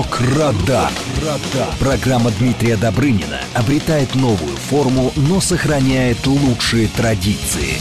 [0.00, 0.90] Рок-Радар.
[1.78, 7.76] Программа Дмитрия Добрынина обретает новую форму, но сохраняет лучшие традиции.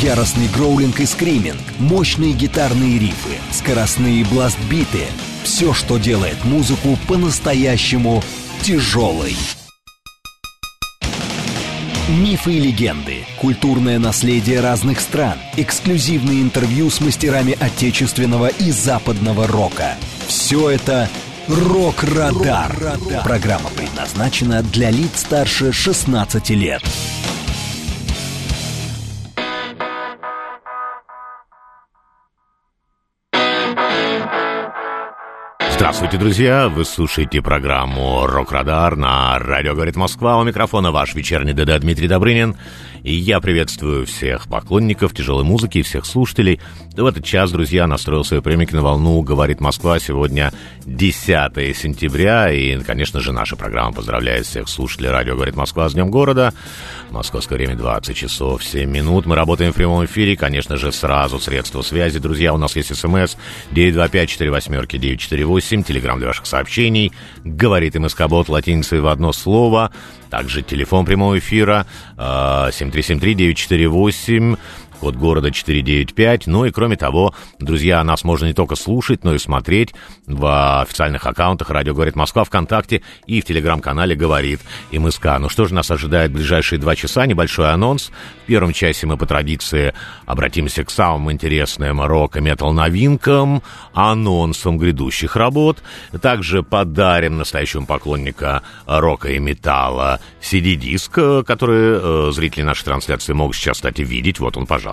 [0.00, 5.06] Яростный гроулинг и скриминг, мощные гитарные рифы, скоростные бластбиты—
[5.42, 8.22] все, что делает музыку по-настоящему
[8.62, 9.36] тяжелой.
[12.08, 19.96] Мифы и легенды, культурное наследие разных стран, эксклюзивные интервью с мастерами отечественного и западного рока.
[20.28, 21.08] Все это
[21.50, 22.70] «Рок-Радар».
[23.24, 26.80] Программа предназначена для лиц старше 16 лет.
[35.70, 36.68] Здравствуйте, друзья!
[36.68, 40.38] Вы слушаете программу «Рок-Радар» на радио «Говорит Москва».
[40.38, 42.56] У микрофона ваш вечерний ДД Дмитрий Добрынин.
[43.02, 46.60] И я приветствую всех поклонников тяжелой музыки и всех слушателей.
[46.94, 49.98] В этот час, друзья, настроил свои приемники на волну «Говорит Москва».
[49.98, 50.52] Сегодня
[50.84, 52.52] 10 сентября.
[52.52, 56.52] И, конечно же, наша программа поздравляет всех слушателей радио «Говорит Москва» с Днем города.
[57.10, 59.24] Московское время 20 часов 7 минут.
[59.24, 60.36] Мы работаем в прямом эфире.
[60.36, 62.18] Конечно же, сразу средства связи.
[62.18, 63.36] Друзья, у нас есть смс
[63.72, 65.84] 925-48-948.
[65.84, 67.12] Телеграмм для ваших сообщений.
[67.44, 69.90] Говорит МСК-бот латиницей в одно слово.
[70.30, 71.86] Также телефон прямого эфира
[72.16, 74.58] 7373-948
[75.00, 76.46] код города 495.
[76.46, 79.94] Ну и кроме того, друзья, нас можно не только слушать, но и смотреть
[80.26, 84.60] в официальных аккаунтах «Радио говорит Москва» ВКонтакте и в телеграм-канале «Говорит
[84.92, 85.38] МСК».
[85.40, 87.26] Ну что же нас ожидает в ближайшие два часа?
[87.26, 88.10] Небольшой анонс.
[88.44, 89.94] В первом часе мы по традиции
[90.26, 93.62] обратимся к самым интересным рок и метал-новинкам,
[93.94, 95.78] анонсам грядущих работ.
[96.20, 103.78] Также подарим настоящему поклонника рока и металла CD-диск, который э, зрители нашей трансляции могут сейчас,
[103.78, 104.40] кстати, видеть.
[104.40, 104.89] Вот он, пожалуйста.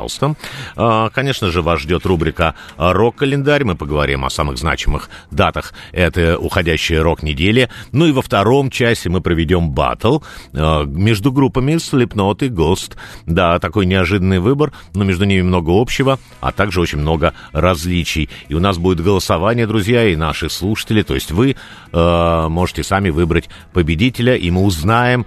[0.76, 3.64] Э, конечно же, вас ждет рубрика «Рок-календарь».
[3.64, 7.70] Мы поговорим о самых значимых датах этой уходящей рок-недели.
[7.92, 10.20] Ну и во втором часе мы проведем батл
[10.54, 12.96] э, между группами Slipknot и Ghost.
[13.26, 18.30] Да, такой неожиданный выбор, но между ними много общего, а также очень много различий.
[18.50, 21.56] И у нас будет голосование, друзья, и наши слушатели, то есть вы
[21.92, 25.26] э, можете сами выбрать победителя, и мы узнаем,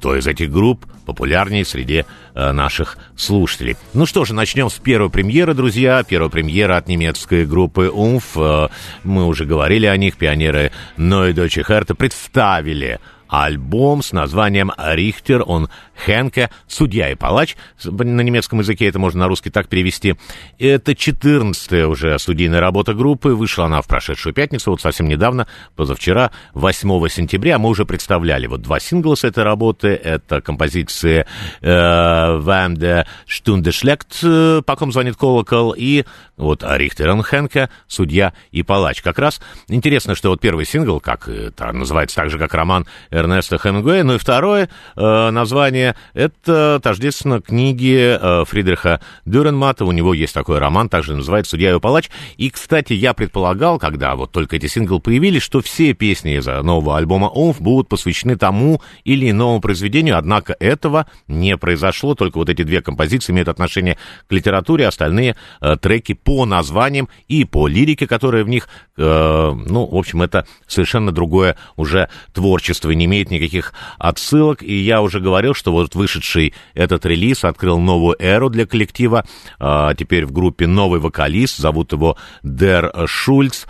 [0.00, 3.76] кто из этих групп популярнее среди э, наших слушателей.
[3.92, 6.02] Ну что же, начнем с первой премьеры, друзья.
[6.02, 8.36] Первая премьера от немецкой группы «Умф».
[8.36, 8.68] Э,
[9.04, 10.16] мы уже говорили о них.
[10.16, 12.98] Пионеры Ной Deutsche Härte представили
[13.30, 15.70] альбом с названием «Рихтер», он
[16.04, 17.56] Хенке, «Судья и палач».
[17.84, 20.16] На немецком языке это можно на русский так перевести.
[20.58, 23.30] Это 14-я уже студийная работа группы.
[23.30, 25.46] Вышла она в прошедшую пятницу, вот совсем недавно,
[25.76, 27.58] позавчера, 8 сентября.
[27.58, 29.88] Мы уже представляли вот два сингла с этой работы.
[29.88, 31.26] Это композиции
[31.60, 36.04] «Вам де Stunde schlägt», «По ком звонит колокол» и
[36.36, 39.02] вот Рихтер Хенке, «Судья и палач».
[39.02, 42.86] Как раз интересно, что вот первый сингл, как это называется так же, как роман
[43.20, 44.04] Эрнеста Хемингуэя.
[44.04, 49.84] Ну и второе э, название— это тождественно книги э, Фридриха Дюренмата.
[49.84, 52.10] У него есть такой роман, также называется «Судья и палач».
[52.36, 56.96] И, кстати, я предполагал, когда вот только эти синглы появились, что все песни из нового
[56.96, 62.14] альбома «Умф» будут посвящены тому или иному произведению, однако этого не произошло.
[62.14, 63.98] Только вот эти две композиции имеют отношение
[64.28, 69.86] к литературе, остальные э, треки по названиям и по лирике, которая в них, э, ну,
[69.86, 75.52] в общем, это совершенно другое уже творчество, не имеет никаких отсылок, и я уже говорил,
[75.52, 79.24] что вот вышедший этот релиз открыл новую эру для коллектива,
[79.58, 83.66] а, теперь в группе новый вокалист, зовут его Дер Шульц,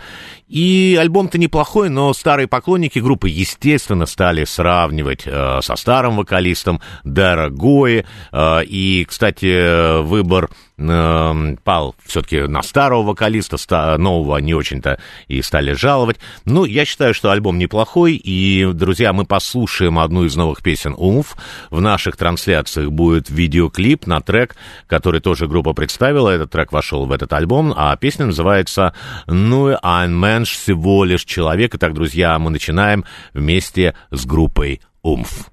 [0.51, 7.49] и альбом-то неплохой, но старые поклонники группы, естественно, стали сравнивать э, со старым вокалистом Дара.
[7.49, 15.41] Э, и, кстати, выбор э, пал все-таки на старого вокалиста, ста- нового не очень-то и
[15.41, 16.17] стали жаловать.
[16.43, 21.37] Ну, я считаю, что альбом неплохой, и, друзья, мы послушаем одну из новых песен «Умф».
[21.69, 24.57] В наших трансляциях будет видеоклип на трек,
[24.87, 26.29] который тоже группа представила.
[26.29, 28.93] Этот трек вошел в этот альбом, а песня называется
[29.27, 30.11] «Ну, ein
[30.41, 31.75] Mensch всего лишь человек».
[31.75, 35.50] Итак, друзья, мы начинаем вместе с группой «Умф».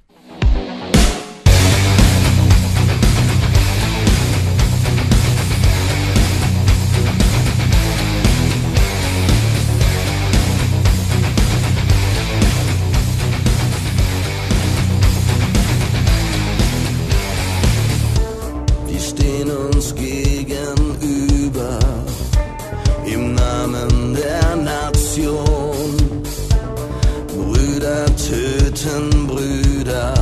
[28.83, 30.15] Töten Brüder,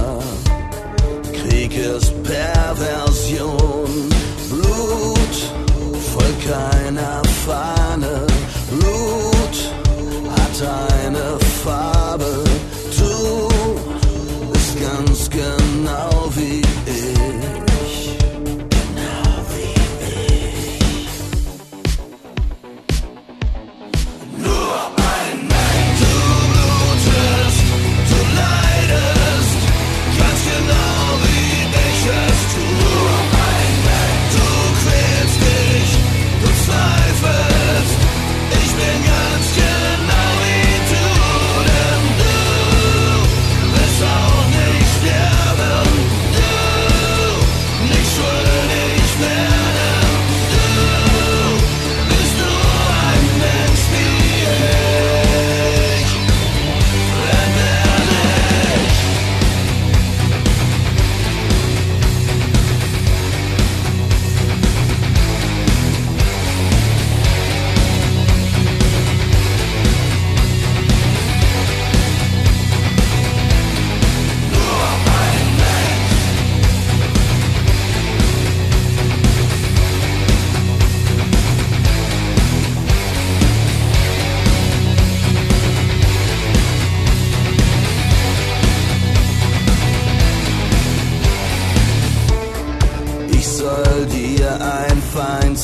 [1.32, 4.08] Krieg ist Perversion.
[4.48, 5.36] Blut
[6.14, 7.75] folgt keiner Fahne,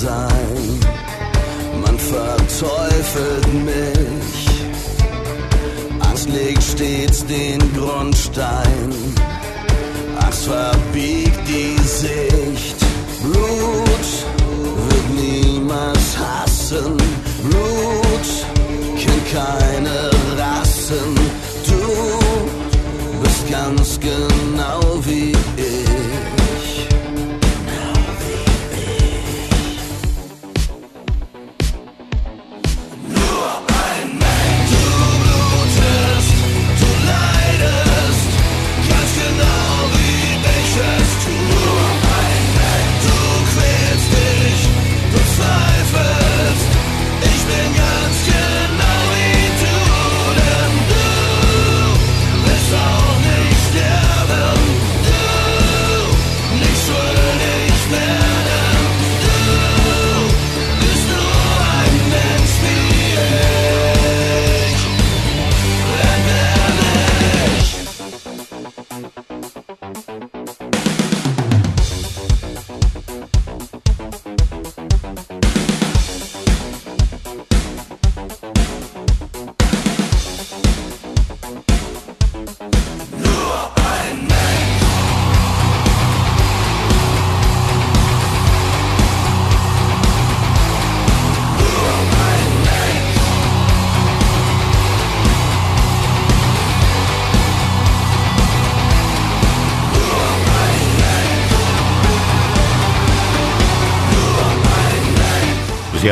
[0.03, 0.81] sein.
[1.83, 4.41] Man verteufelt mich.
[6.09, 8.91] Angst legt stets den Grundstein.
[10.25, 12.79] Angst verbiegt die Sicht.
[13.23, 14.09] Blut
[14.87, 16.97] wird niemals hassen.
[17.45, 18.29] Blut
[18.99, 19.62] kennt kein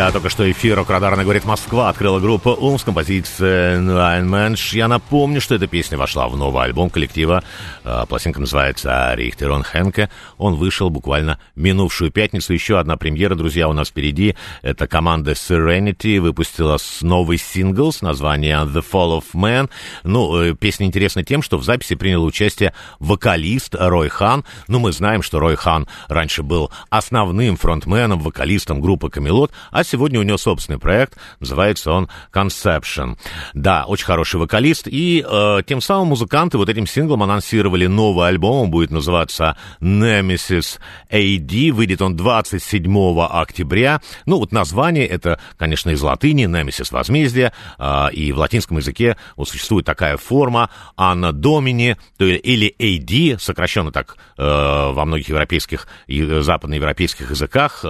[0.01, 4.75] Друзья, только что эфир «Рок-радарно говорит Москва» открыла группа «Ум» с композицией «Nine Mensch».
[4.75, 7.45] Я напомню, что эта песня вошла в новый альбом коллектива.
[7.85, 10.09] Э, Пластинка называется «Рихтерон Хенке».
[10.39, 12.55] Он вышел буквально минувшую пятницу.
[12.55, 14.37] Еще одна премьера, друзья, у нас впереди.
[14.63, 19.69] Это команда Serenity выпустила новый сингл с названием «The Fall of Man».
[20.03, 24.47] Ну, э, песня интересна тем, что в записи принял участие вокалист Рой Хан.
[24.67, 30.21] Ну, мы знаем, что Рой Хан раньше был основным фронтменом, вокалистом группы «Камелот», а сегодня
[30.21, 33.19] у него собственный проект, называется он Conception.
[33.55, 38.65] Да, очень хороший вокалист, и э, тем самым музыканты вот этим синглом анонсировали новый альбом,
[38.65, 40.79] он будет называться Nemesis
[41.11, 44.01] AD, выйдет он 27 октября.
[44.27, 49.49] Ну, вот название, это, конечно, из латыни, Nemesis возмездие, э, и в латинском языке вот
[49.49, 55.89] существует такая форма Anna Domini, то есть, или AD, сокращенно так э, во многих европейских
[56.09, 57.89] э, западноевропейских языках э,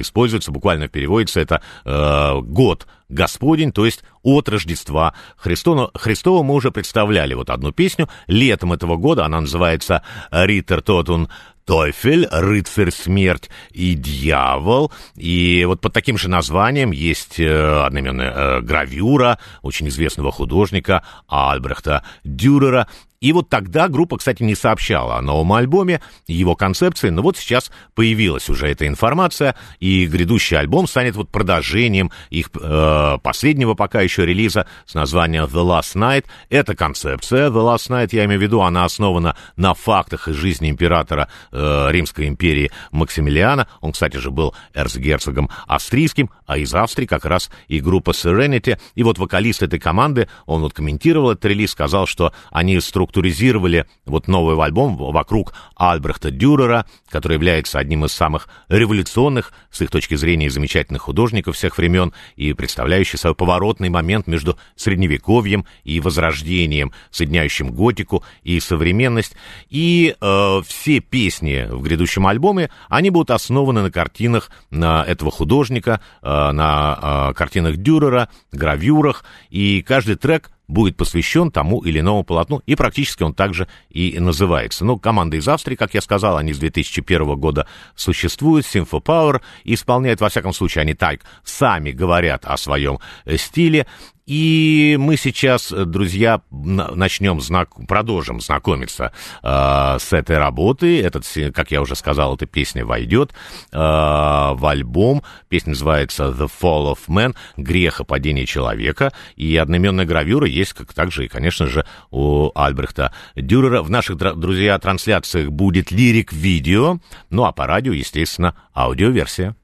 [0.00, 5.90] используется, буквально переводится это э, год Господень, то есть от Рождества Христова.
[5.94, 11.28] Христова мы уже представляли вот одну песню летом этого года, она называется «Риттер Тотун
[11.66, 14.92] Тойфель, рыцарь, смерть и дьявол.
[15.14, 22.02] И вот под таким же названием есть э, одноименная э, гравюра очень известного художника Альбрехта
[22.22, 22.86] Дюрера.
[23.24, 27.70] И вот тогда группа, кстати, не сообщала о новом альбоме, его концепции, но вот сейчас
[27.94, 34.26] появилась уже эта информация, и грядущий альбом станет вот продолжением их э, последнего пока еще
[34.26, 36.26] релиза с названием The Last Night.
[36.50, 40.68] Эта концепция The Last Night, я имею в виду, она основана на фактах из жизни
[40.68, 43.68] императора э, Римской империи Максимилиана.
[43.80, 48.78] Он, кстати же, был эрцгерцогом австрийским, а из Австрии как раз и группа Serenity.
[48.96, 52.78] И вот вокалист этой команды, он вот комментировал этот релиз, сказал, что они
[53.14, 59.90] структуризировали вот новый альбом вокруг Альбрехта Дюрера, который является одним из самых революционных, с их
[59.90, 66.92] точки зрения, замечательных художников всех времен и представляющий собой поворотный момент между средневековьем и возрождением,
[67.12, 69.36] соединяющим готику и современность.
[69.70, 76.00] И э, все песни в грядущем альбоме, они будут основаны на картинах на этого художника,
[76.20, 82.62] э, на э, картинах Дюрера, гравюрах, и каждый трек будет посвящен тому или иному полотну,
[82.66, 84.84] и практически он также и называется.
[84.84, 90.20] Ну, команда из Австрии, как я сказал, они с 2001 года существуют, Sympho Power исполняет,
[90.20, 92.98] во всяком случае, они так сами говорят о своем
[93.36, 93.86] стиле,
[94.26, 97.70] и мы сейчас, друзья, на- начнем знак...
[97.86, 99.12] продолжим знакомиться
[99.42, 100.98] э, с этой работой.
[100.98, 103.32] Этот, как я уже сказал, эта песня войдет
[103.72, 105.22] э, в альбом.
[105.48, 109.12] Песня называется The Fall of Man, грех и падение человека.
[109.36, 113.82] И одноименная гравюра есть, как также и, конечно же, у Альбрехта Дюрера.
[113.82, 116.98] В наших, друзья, трансляциях будет лирик-видео,
[117.30, 119.54] ну а по радио, естественно, аудиоверсия.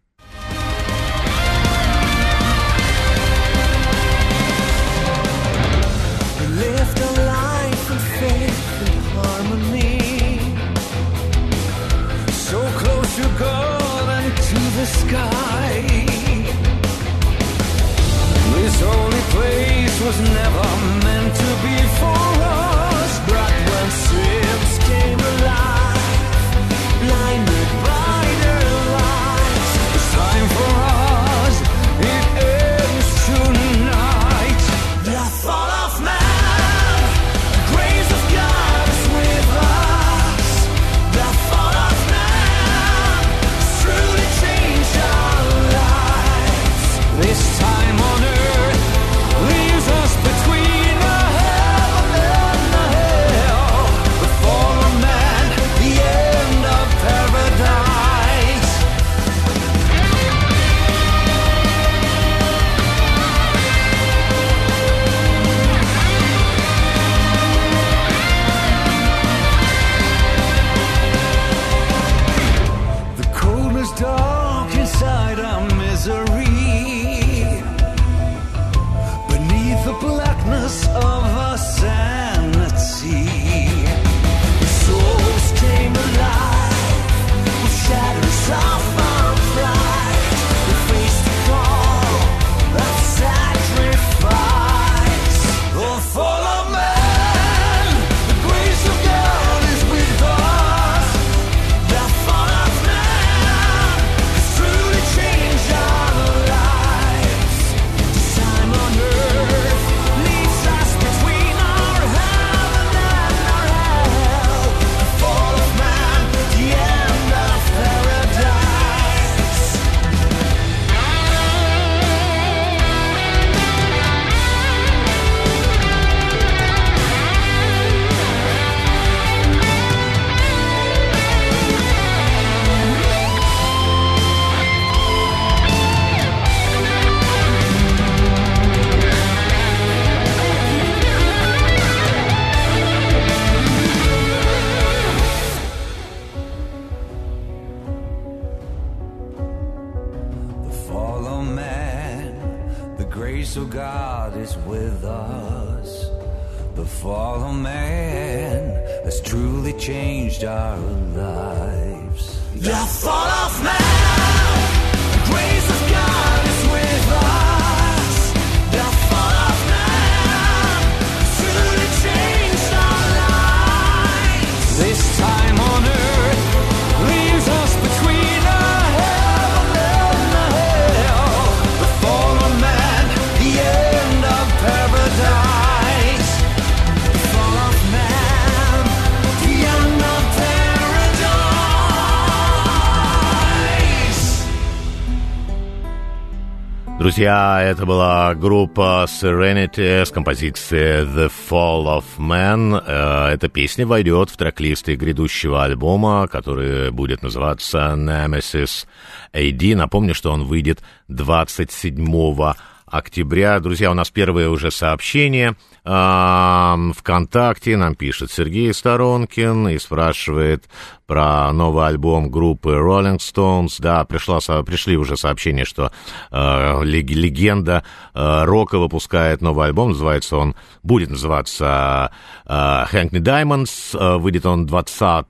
[197.21, 202.83] Друзья, это была группа Serenity с композицией The Fall of Man.
[202.87, 208.87] Э, Эта песня войдет в трек-листы грядущего альбома, который будет называться Nemesis
[209.35, 209.77] AD.
[209.77, 212.55] Напомню, что он выйдет 27
[212.91, 213.61] октября.
[213.61, 215.57] Друзья, у нас первые уже сообщения.
[215.85, 220.69] А, ВКонтакте нам пишет Сергей Сторонкин и спрашивает
[221.07, 223.77] про новый альбом группы Rolling Stones.
[223.79, 225.91] Да, пришла, пришли уже сообщения, что
[226.31, 226.37] э,
[226.85, 227.83] лег- легенда
[228.15, 229.91] э, рока выпускает новый альбом.
[229.91, 230.55] Называется он,
[230.85, 232.13] будет называться
[232.47, 233.99] э, Hackney Diamonds.
[233.99, 235.27] Э, выйдет он 20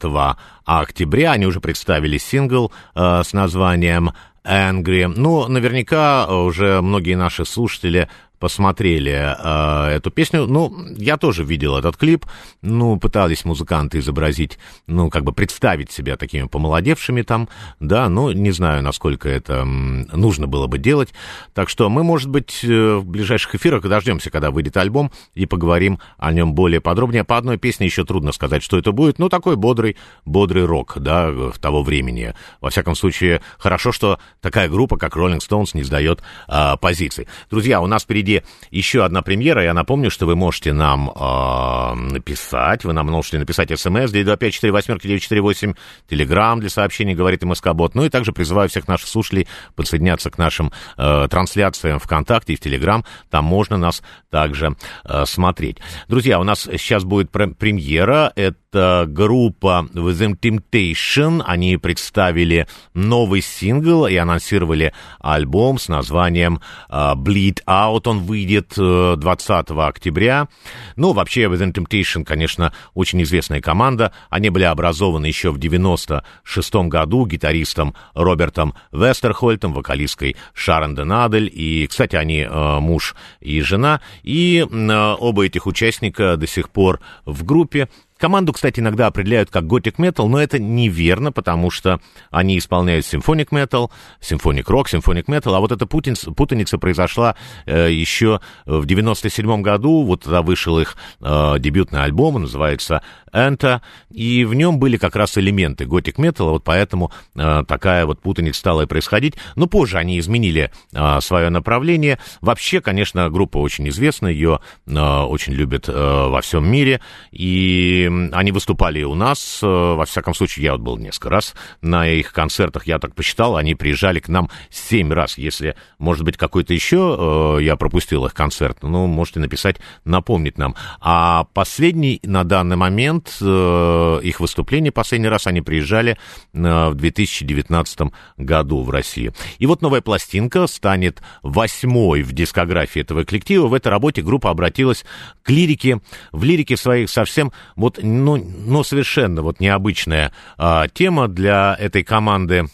[0.67, 1.33] октября.
[1.33, 4.13] Они уже представили сингл э, с названием
[4.45, 5.07] Angry.
[5.07, 8.09] Ну, наверняка э, уже многие наши слушатели
[8.41, 10.47] посмотрели э, эту песню.
[10.47, 12.25] Ну, я тоже видел этот клип.
[12.63, 18.51] Ну, пытались музыканты изобразить, ну, как бы представить себя такими помолодевшими там, да, ну, не
[18.51, 21.11] знаю, насколько это нужно было бы делать.
[21.55, 26.01] Так что мы, может быть, э, в ближайших эфирах дождемся, когда выйдет альбом, и поговорим
[26.17, 27.25] о нем более подробнее.
[27.25, 29.19] По одной песне еще трудно сказать, что это будет.
[29.19, 32.35] Ну, такой бодрый, бодрый рок, да, в того времени.
[32.63, 37.29] Во всяком случае, хорошо, что такая группа, как Rolling Stones, не сдает а, позиций.
[37.51, 38.30] Друзья, у нас впереди
[38.71, 39.63] еще одна премьера.
[39.63, 42.85] Я напомню, что вы можете нам а, написать.
[42.85, 45.77] Вы нам можете написать смс 925-48-948,
[46.09, 47.95] телеграмм для сообщений, говорит МСК-бот.
[47.95, 52.61] Ну и также призываю всех наших слушателей подсоединяться к нашим э, трансляциям ВКонтакте и в
[52.61, 53.05] Телеграм.
[53.31, 55.79] Там можно нас также э, смотреть.
[56.09, 58.33] Друзья, у нас сейчас будет пр- премьера.
[58.37, 61.43] Это группа Within Temptation.
[61.45, 68.03] Они представили новый сингл и анонсировали альбом с названием э, Bleed Out.
[68.07, 70.49] Он выйдет 20 октября.
[70.97, 74.13] Ну, вообще, Within Temptation, конечно, очень известная команда.
[74.29, 81.51] Они были образованы еще в 96 году гитаристом Робертом Вестерхольтом, вокалисткой Шарон Денадель.
[81.53, 84.01] И, кстати, они муж и жена.
[84.23, 87.89] И оба этих участника до сих пор в группе.
[88.21, 92.01] Команду, кстати, иногда определяют как готик метал, но это неверно, потому что
[92.31, 97.35] они исполняют симфоник метал, симфоник рок, симфоник метал, а вот эта путаница, путаница произошла
[97.65, 104.45] э, еще в 97 году, вот тогда вышел их э, дебютный альбом, называется Энта, и
[104.45, 108.83] в нем были как раз элементы готик металла, вот поэтому э, такая вот путаница стала
[108.83, 112.19] и происходить, но позже они изменили э, свое направление.
[112.41, 118.53] Вообще, конечно, группа очень известна, ее э, очень любят э, во всем мире, и они
[118.53, 122.87] выступали у нас, э, во всяком случае, я вот был несколько раз на их концертах,
[122.87, 125.39] я так посчитал, они приезжали к нам семь раз.
[125.39, 130.75] Если, может быть, какой-то еще э, я пропустил их концерт, ну, можете написать, напомнить нам.
[131.01, 136.17] А последний на данный момент э, их выступление, последний раз они приезжали
[136.53, 138.01] в 2019
[138.37, 139.35] году в Россию.
[139.59, 143.67] И вот новая пластинка станет восьмой в дискографии этого коллектива.
[143.67, 145.05] В этой работе группа обратилась
[145.43, 146.01] к лирике,
[146.33, 152.67] в лирике своих совсем вот ну, ну совершенно вот необычная а, тема для этой команды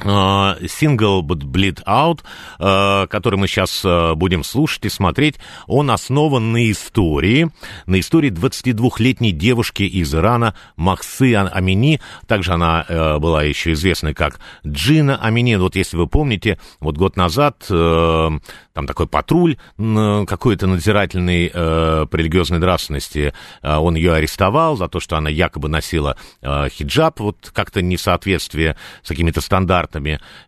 [0.00, 2.20] Сингл uh, Bleed Out,
[2.58, 7.50] uh, который мы сейчас uh, будем слушать и смотреть, он основан на истории,
[7.86, 12.00] на истории 22-летней девушки из Ирана Махсы Амини.
[12.26, 15.56] Также она э, была еще известна как Джина Амини.
[15.56, 18.30] Вот если вы помните, вот год назад э,
[18.74, 23.32] там такой патруль какой-то надзирательный э, по религиозной нравственности,
[23.62, 27.96] э, он ее арестовал за то, что она якобы носила э, хиджаб, вот как-то не
[27.96, 29.87] в соответствии с какими-то стандартами,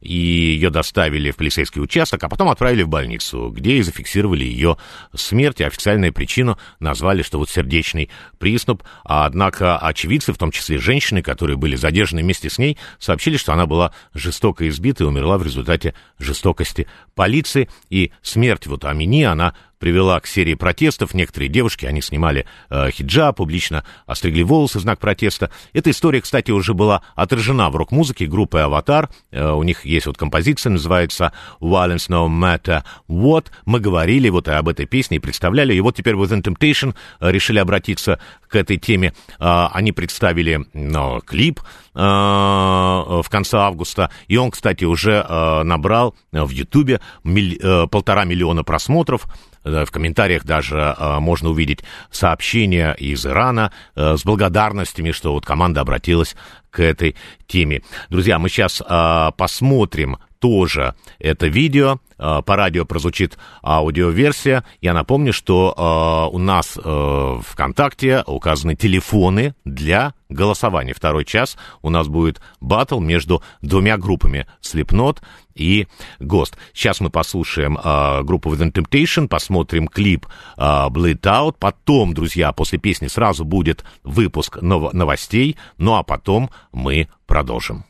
[0.01, 4.77] и ее доставили в полицейский участок, а потом отправили в больницу, где и зафиксировали ее
[5.15, 10.79] смерть, и официальную причину назвали, что вот сердечный приступ, а однако очевидцы, в том числе
[10.79, 15.39] женщины, которые были задержаны вместе с ней, сообщили, что она была жестоко избита и умерла
[15.39, 21.15] в результате жестокости полиции, и смерть вот Амини, она привела к серии протестов.
[21.15, 25.51] Некоторые девушки, они снимали э, хиджаб, публично остригли волосы в знак протеста.
[25.73, 29.09] Эта история, кстати, уже была отражена в рок-музыке группы «Аватар».
[29.33, 33.47] Э, у них есть вот композиция, называется «Violence No Matter What».
[33.65, 35.75] Мы говорили вот об этой песне и представляли.
[35.75, 39.15] И вот теперь Within Temptation э, решили обратиться к этой теме.
[39.39, 41.61] Э, они представили э, клип
[41.93, 44.11] в конце августа.
[44.29, 49.27] И он, кстати, уже э, набрал в Ютубе э, полтора миллиона просмотров.
[49.63, 55.83] В комментариях даже э, можно увидеть сообщения из Ирана э, с благодарностями, что вот команда
[55.83, 56.35] обратилась
[56.71, 57.15] к этой
[57.47, 57.83] теме.
[58.09, 62.01] Друзья, мы сейчас э, посмотрим тоже это видео.
[62.17, 64.65] По радио прозвучит аудиоверсия.
[64.83, 70.93] Я напомню, что у нас в ВКонтакте указаны телефоны для голосования.
[70.95, 75.19] Второй час у нас будет батл между двумя группами Slipknot
[75.55, 75.87] и
[76.21, 76.55] Ghost.
[76.73, 80.27] Сейчас мы послушаем э, группу Within Temptation, посмотрим клип
[80.57, 81.57] э, Bleed Out.
[81.59, 85.57] Потом, друзья, после песни сразу будет выпуск нов- новостей.
[85.79, 87.85] Ну а потом мы продолжим.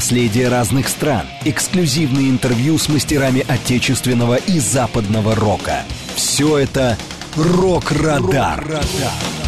[0.00, 5.84] Наследие разных стран, эксклюзивные интервью с мастерами отечественного и западного рока.
[6.14, 6.96] Все это
[7.36, 8.60] «Рок-Радар».
[8.60, 9.39] Рок-Радар.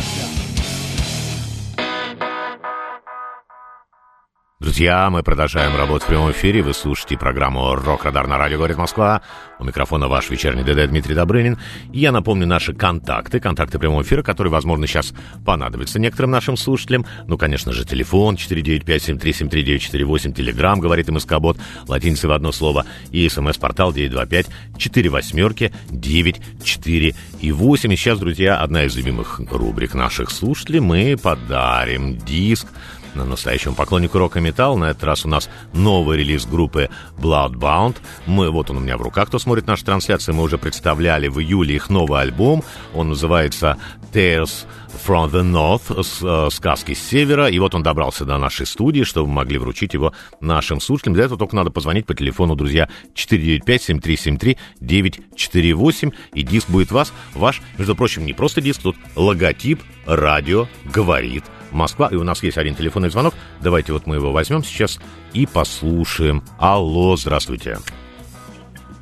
[4.72, 6.62] Друзья, мы продолжаем работать в прямом эфире.
[6.62, 9.20] Вы слушаете программу «Рок-Радар» на радио «Говорит Москва».
[9.58, 11.58] У микрофона ваш вечерний ДД Дмитрий Добрынин.
[11.92, 15.12] И я напомню наши контакты, контакты прямого эфира, которые, возможно, сейчас
[15.44, 17.04] понадобятся некоторым нашим слушателям.
[17.26, 25.74] Ну, конечно же, телефон 495-7373-948, телеграмм, говорит МСК-бот, латиницей в одно слово, и смс-портал 925-4
[25.90, 27.92] 9 4 и 8.
[27.92, 30.80] И сейчас, друзья, одна из любимых рубрик наших слушателей.
[30.80, 32.68] Мы подарим диск
[33.14, 34.76] на настоящему поклоннику рока металл.
[34.76, 37.96] На этот раз у нас новый релиз группы Bloodbound.
[38.26, 41.40] Мы, вот он у меня в руках, кто смотрит наши трансляции, мы уже представляли в
[41.40, 42.64] июле их новый альбом.
[42.94, 43.76] Он называется
[44.12, 44.66] Tales
[45.06, 46.02] from the North, э,
[46.50, 47.48] сказки с севера.
[47.48, 51.14] И вот он добрался до нашей студии, чтобы мы могли вручить его нашим слушателям.
[51.14, 56.14] Для этого только надо позвонить по телефону, друзья, 495-7373-948.
[56.34, 62.08] И диск будет вас, ваш, между прочим, не просто диск, тут логотип «Радио говорит Москва.
[62.10, 63.34] И у нас есть один телефонный звонок.
[63.60, 65.00] Давайте вот мы его возьмем сейчас
[65.32, 66.42] и послушаем.
[66.58, 67.78] Алло, здравствуйте.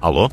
[0.00, 0.30] Алло.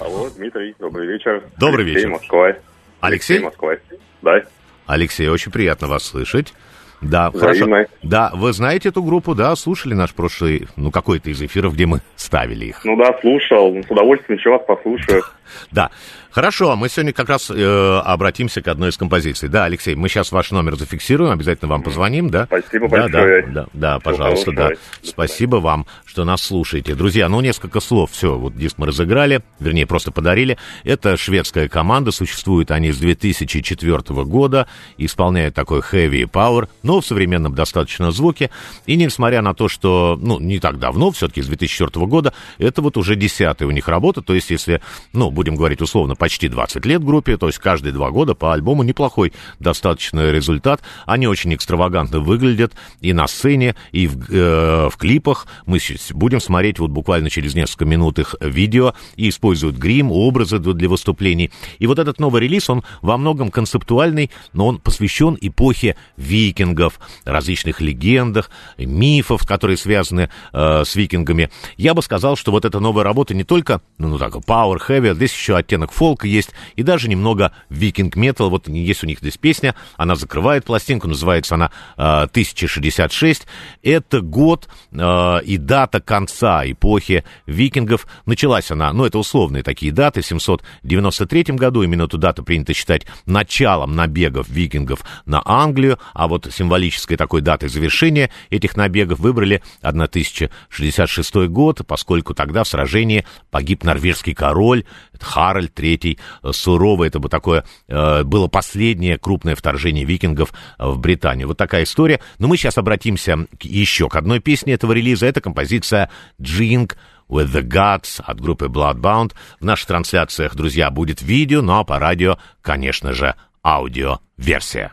[0.00, 1.42] Алло, Дмитрий, добрый вечер.
[1.58, 2.10] Добрый Алексей, вечер.
[2.10, 2.52] Москва.
[3.00, 3.38] Алексей?
[3.38, 3.74] Москва.
[4.22, 4.42] Да.
[4.86, 6.52] Алексей, очень приятно вас слышать.
[7.00, 7.76] Да, Взаимно.
[7.76, 7.90] хорошо.
[8.02, 12.00] Да, вы знаете эту группу, да, слушали наш прошлый, ну, какой-то из эфиров, где мы
[12.16, 12.84] ставили их.
[12.84, 13.74] Ну да, слушал.
[13.82, 15.22] С удовольствием еще вас послушаю.
[15.70, 15.90] Да,
[16.30, 19.48] хорошо, мы сегодня как раз э, обратимся к одной из композиций.
[19.48, 22.46] Да, Алексей, мы сейчас ваш номер зафиксируем, обязательно вам позвоним, да?
[22.46, 23.46] Спасибо да, большое.
[23.46, 24.70] Да, да, да, пожалуйста, да.
[25.02, 26.94] Спасибо вам, что нас слушаете.
[26.94, 30.58] Друзья, ну, несколько слов, все, вот диск мы разыграли, вернее, просто подарили.
[30.84, 34.66] Это шведская команда, существуют они с 2004 года,
[34.98, 38.50] исполняют такой heavy power, но в современном достаточно звуке.
[38.86, 42.96] И несмотря на то, что, ну, не так давно, все-таки с 2004 года, это вот
[42.96, 44.80] уже десятая у них работа, то есть если,
[45.12, 48.82] ну, будем говорить условно, почти 20 лет группе, то есть каждые два года по альбому
[48.82, 50.82] неплохой достаточно результат.
[51.06, 55.46] Они очень экстравагантно выглядят и на сцене, и в, э, в клипах.
[55.66, 55.78] Мы
[56.12, 61.50] будем смотреть вот буквально через несколько минут их видео и используют грим, образы для выступлений.
[61.78, 67.80] И вот этот новый релиз, он во многом концептуальный, но он посвящен эпохе викингов, различных
[67.80, 71.50] легендах, мифов, которые связаны э, с викингами.
[71.76, 75.38] Я бы сказал, что вот эта новая работа не только, ну так, power heavy, здесь
[75.38, 78.50] еще оттенок фолка есть, и даже немного викинг метал.
[78.50, 83.46] Вот есть у них здесь песня, она закрывает пластинку, называется она э, 1066.
[83.82, 88.06] Это год э, и дата конца эпохи викингов.
[88.26, 93.06] Началась она, ну, это условные такие даты, в 793 году, именно эту дату принято считать
[93.26, 101.34] началом набегов викингов на Англию, а вот символической такой датой завершения этих набегов выбрали 1066
[101.48, 104.84] год, поскольку тогда в сражении погиб норвежский король
[105.20, 111.48] Харальд III э, суровый, это бы такое, э, было последнее крупное вторжение викингов в Британию.
[111.48, 112.20] Вот такая история.
[112.38, 115.26] Но мы сейчас обратимся еще к одной песне этого релиза.
[115.26, 116.96] Это композиция «Drink
[117.28, 119.32] with the Gods от группы Bloodbound.
[119.60, 124.92] В наших трансляциях, друзья, будет видео, ну а по радио, конечно же, аудио-версия.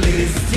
[0.00, 0.55] list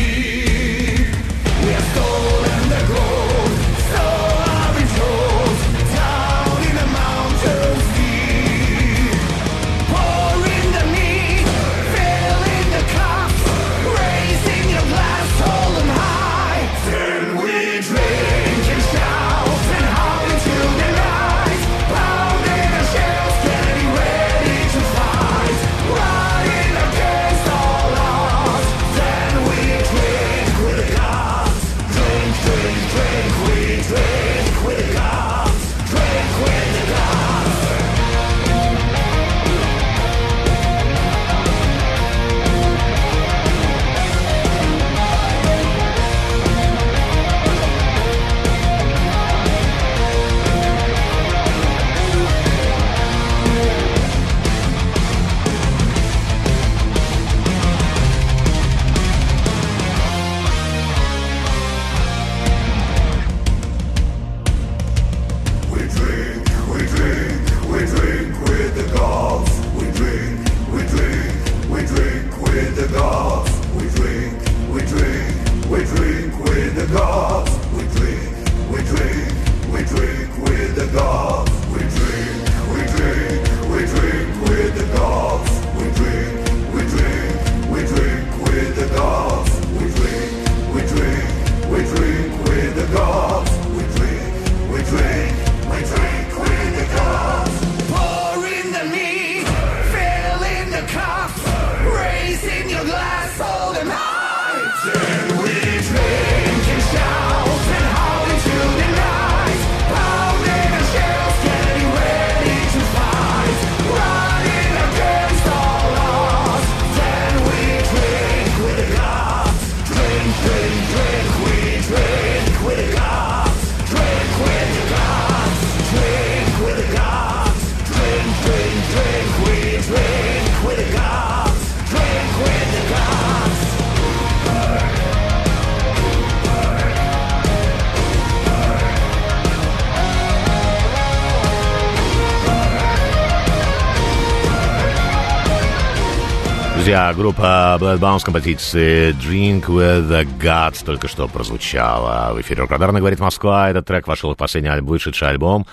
[146.89, 152.33] Друзья, группа Bloodbound с композицией Drink with the Gods только что прозвучала.
[152.33, 153.69] В эфире Радарно говорит Москва.
[153.69, 155.67] Этот трек вошел в последний альбом, вышедший альбом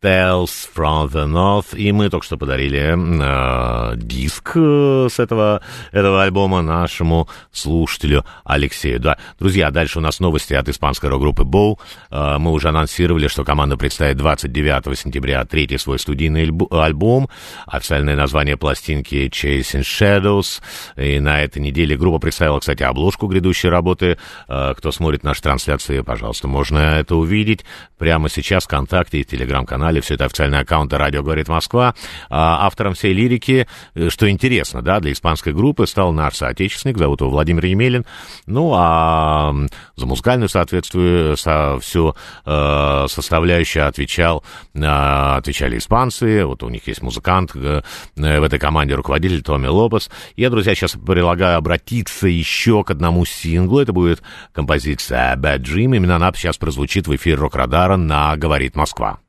[0.00, 1.76] Tales from the North.
[1.76, 5.62] И мы только что подарили э, диск э, с этого,
[5.92, 9.00] этого альбома нашему слушателю Алексею.
[9.00, 9.18] Да.
[9.38, 11.78] Друзья, дальше у нас новости от испанской рок-группы Bow.
[12.10, 17.28] Э, мы уже анонсировали, что команда представит 29 сентября третий свой студийный альб- альбом.
[17.66, 20.60] Официальное название пластинки Chasing Shadows.
[20.96, 24.18] И на этой неделе группа представила, кстати, обложку грядущей работы.
[24.48, 27.64] Э, Кто смотрит наши трансляции, пожалуйста, можно это увидеть
[27.98, 31.94] прямо сейчас в ВКонтакте и в Телеграм-канале все это официальные аккаунты «Радио говорит Москва».
[32.28, 33.66] А автором всей лирики,
[34.08, 34.41] что интересно,
[34.82, 38.04] да, для испанской группы стал наш соотечественник, зовут его Владимир Емелин.
[38.46, 39.54] Ну, а
[39.96, 47.02] за музыкальную соответствие, со, всю э, составляющую отвечал, э, отвечали испанцы, вот у них есть
[47.02, 47.82] музыкант э,
[48.16, 50.10] в этой команде, руководитель Томми Лопес.
[50.36, 56.16] Я, друзья, сейчас предлагаю обратиться еще к одному синглу, это будет композиция Bad Dream, именно
[56.16, 59.21] она сейчас прозвучит в эфире Рок-Радара на «Говорит Москва».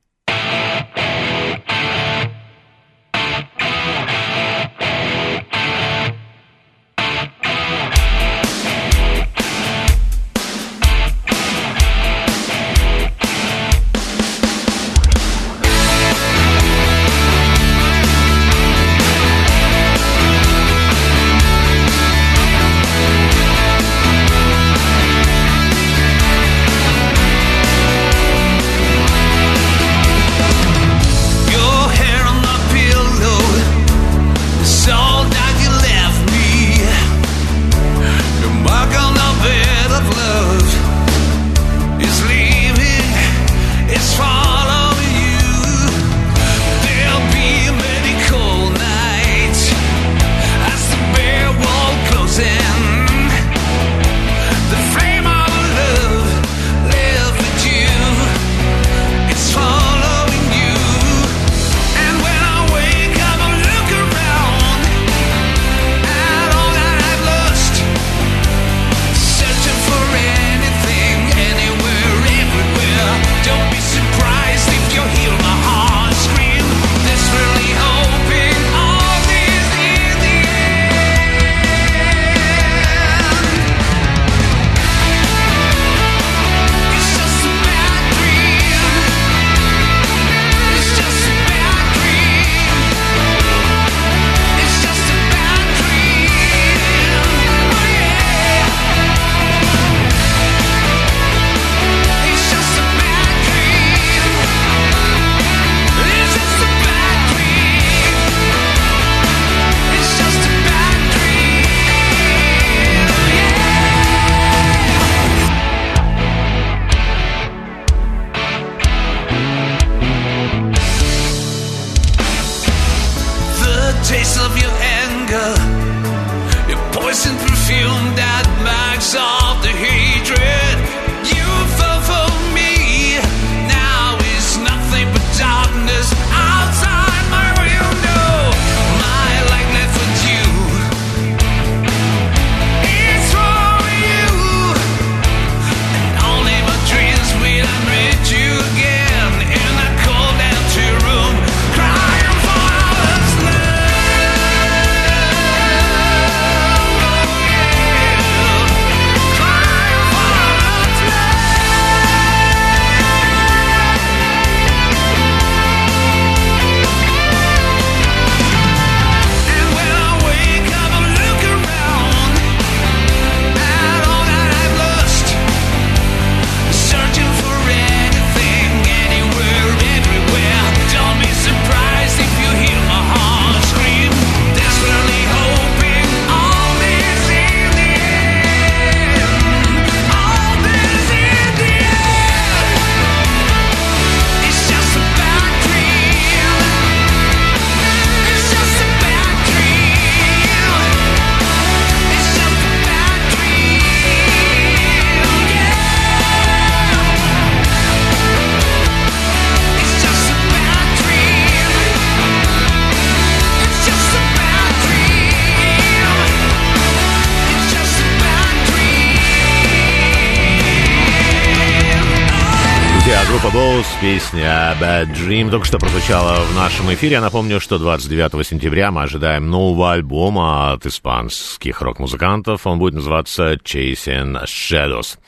[224.44, 227.12] Песня Bad Dream только что прозвучала в нашем эфире.
[227.12, 232.66] Я напомню, что 29 сентября мы ожидаем нового альбома от испанских рок-музыкантов.
[232.66, 235.18] Он будет называться Chasing Shadows.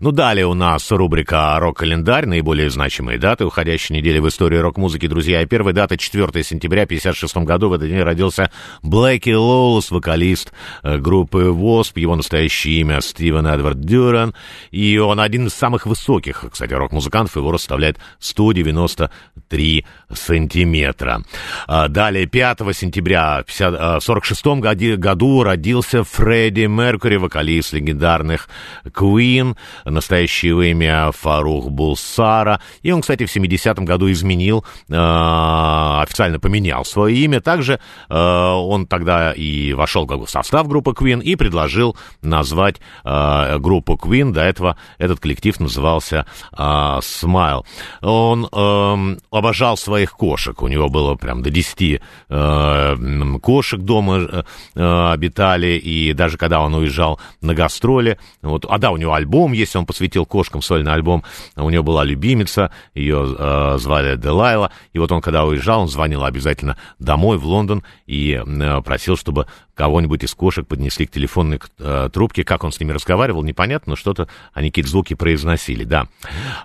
[0.00, 5.40] Ну, далее у нас рубрика «Рок-календарь», наиболее значимые даты уходящей недели в истории рок-музыки, друзья.
[5.40, 7.70] И первая дата 4 сентября 1956 году.
[7.70, 8.50] В этот день родился
[8.82, 10.52] Блэки Лоус, вокалист
[10.82, 11.98] э, группы Wasp.
[11.98, 14.34] Его настоящее имя Стивен Эдвард Дюран.
[14.70, 17.36] И он один из самых высоких, кстати, рок-музыкантов.
[17.36, 17.98] Его рост составляет
[18.72, 19.10] составляет
[19.46, 21.22] 193 сантиметра.
[21.66, 24.46] А, Далее, 5 сентября в 1946
[24.98, 28.48] году родился Фредди Меркури, вокалист легендарных
[28.84, 32.60] Queen, настоящее имя Фарух Булсара.
[32.82, 37.40] И он, кстати, в 70-м году изменил, э, официально поменял свое имя.
[37.40, 44.32] Также он тогда и вошел в состав группы Queen и предложил назвать группу Queen.
[44.32, 47.64] До этого этот коллектив назывался Smile.
[48.02, 50.60] Он э, обожал своих кошек.
[50.62, 54.42] У него было прям до 10 э, кошек дома э,
[54.74, 55.78] э, обитали.
[55.78, 59.86] И даже когда он уезжал на гастроли, вот, а да, у него альбом есть, он
[59.86, 61.22] посвятил кошкам сольный альбом.
[61.56, 64.70] У него была любимица, ее э, звали Делайла.
[64.92, 69.46] И вот он, когда уезжал, он звонил обязательно домой, в Лондон, и э, просил, чтобы
[69.74, 72.44] кого-нибудь из кошек поднесли к телефонной э, трубке.
[72.44, 76.08] Как он с ними разговаривал, непонятно, но что-то они какие-то звуки произносили, да.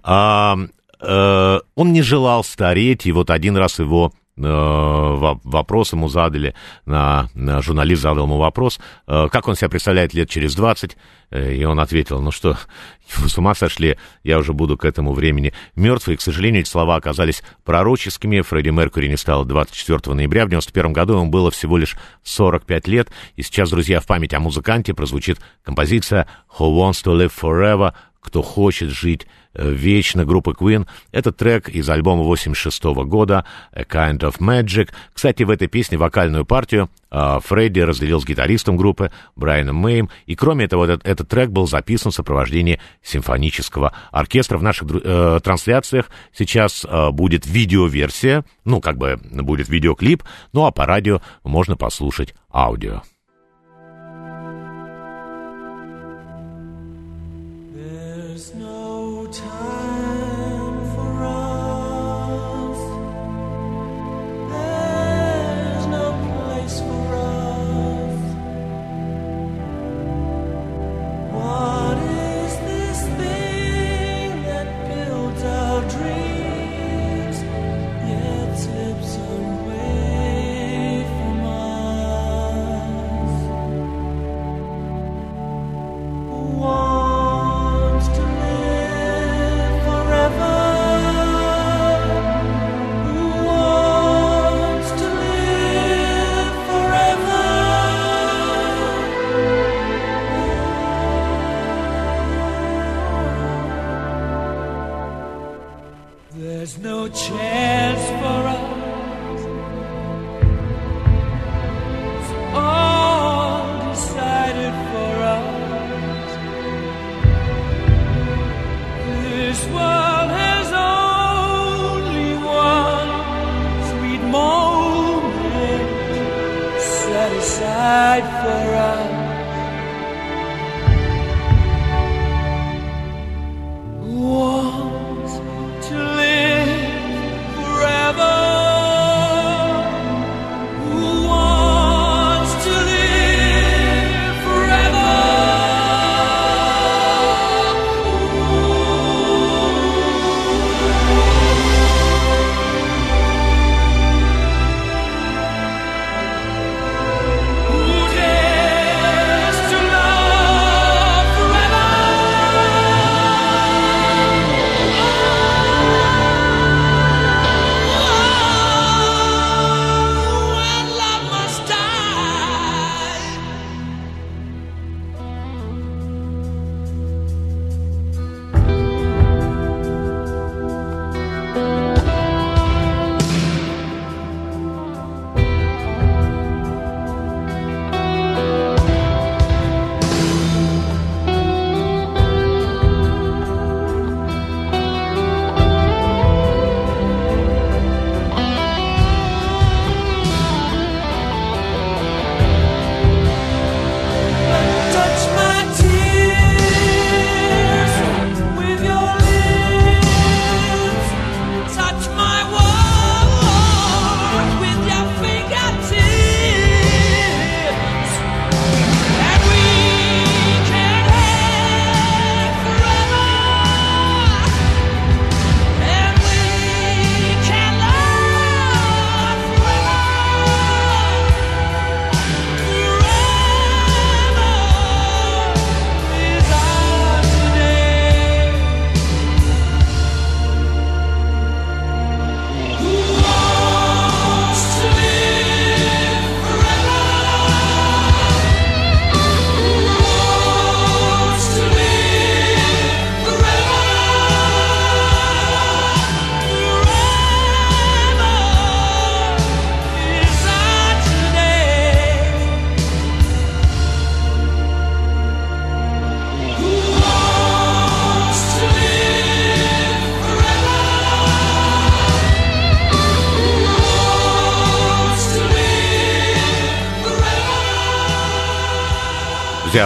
[0.03, 0.57] А,
[1.01, 6.53] э, он не желал стареть, и вот один раз его э, во- вопрос ему задали,
[6.85, 10.97] на, на- журналист задал ему вопрос, э, как он себя представляет лет через 20,
[11.31, 12.57] э, и он ответил, ну что,
[13.17, 16.69] вы с ума сошли, я уже буду к этому времени мертв, и, к сожалению, эти
[16.69, 21.77] слова оказались пророческими, Фредди Меркури не стал 24 ноября, в 91 году ему было всего
[21.77, 26.27] лишь 45 лет, и сейчас, друзья, в память о музыканте прозвучит композиция
[26.57, 30.87] «Who Wants to Live Forever», кто хочет жить э, вечно, группы Queen.
[31.11, 34.89] Это трек из альбома 86 года «A Kind of Magic».
[35.13, 40.09] Кстати, в этой песне вокальную партию э, Фредди разделил с гитаристом группы Брайаном Мэем.
[40.27, 44.57] И кроме этого, этот, этот трек был записан в сопровождении симфонического оркестра.
[44.57, 50.71] В наших э, трансляциях сейчас э, будет видеоверсия, ну, как бы будет видеоклип, ну, а
[50.71, 53.01] по радио можно послушать аудио.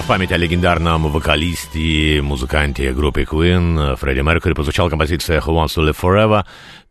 [0.06, 5.76] В память о легендарном вокалисте и музыканте группы Queen Фредди Меркьюри прозвучала композиция «Who Wants
[5.76, 6.46] to Live Forever».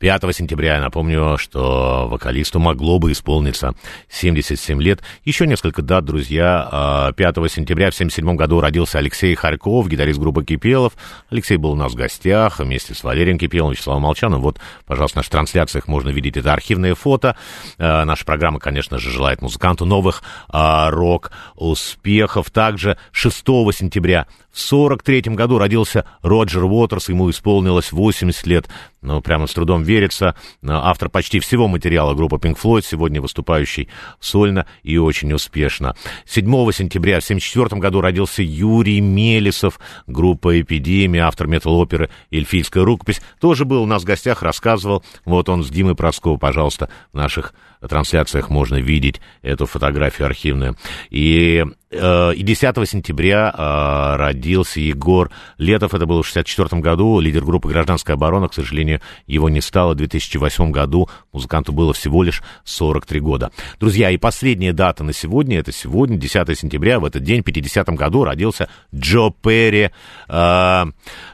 [0.05, 3.75] 5 сентября, я напомню, что вокалисту могло бы исполниться
[4.11, 5.03] 77 лет.
[5.25, 7.11] Еще несколько дат, друзья.
[7.17, 10.93] 5 сентября в 77 году родился Алексей Харьков, гитарист группы Кипелов.
[11.31, 14.43] Алексей был у нас в гостях вместе с Валерием Кипеловым, Вячеславом Молчаном.
[14.43, 17.37] Вот, пожалуйста, в наших трансляциях можно видеть это архивное фото.
[17.79, 22.51] Э, Наша программа, конечно же, желает музыканту новых а, рок-успехов.
[22.51, 28.69] Также 6 сентября в 43 году родился Роджер Уотерс, ему исполнилось 80 лет.
[29.03, 30.37] Ну, прямо с трудом верится.
[30.65, 33.89] Автор почти всего материала группы Pink Floyd, сегодня выступающий
[34.21, 35.97] сольно и очень успешно.
[36.27, 43.21] 7 сентября в 1974 году родился Юрий Мелесов, группа «Эпидемия», автор метал-оперы «Эльфийская рукопись».
[43.41, 45.03] Тоже был у нас в гостях, рассказывал.
[45.25, 47.55] Вот он с Димой Проскова, пожалуйста, в наших
[47.87, 50.77] трансляциях можно видеть эту фотографию архивную.
[51.11, 55.31] И, э, и 10 сентября э, родился Егор.
[55.59, 59.95] Летов, это было в 64 году, лидер группы «Гражданская оборона», к сожалению, его не стало.
[59.95, 63.51] В 2008 году, музыканту было всего лишь 43 года.
[63.81, 67.89] Друзья, и последняя дата на сегодня, это сегодня, 10 сентября, в этот день, в 50
[67.91, 69.91] году, родился Джо Перри,
[70.29, 70.85] э,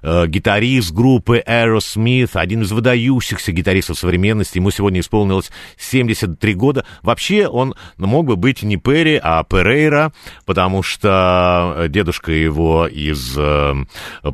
[0.03, 6.85] э, гитарист группы Aerosmith, один из выдающихся гитаристов современности, ему сегодня исполнилось 70 три года.
[7.03, 10.13] Вообще он мог бы быть не Перри, а Перейра,
[10.47, 13.75] потому что дедушка его из э,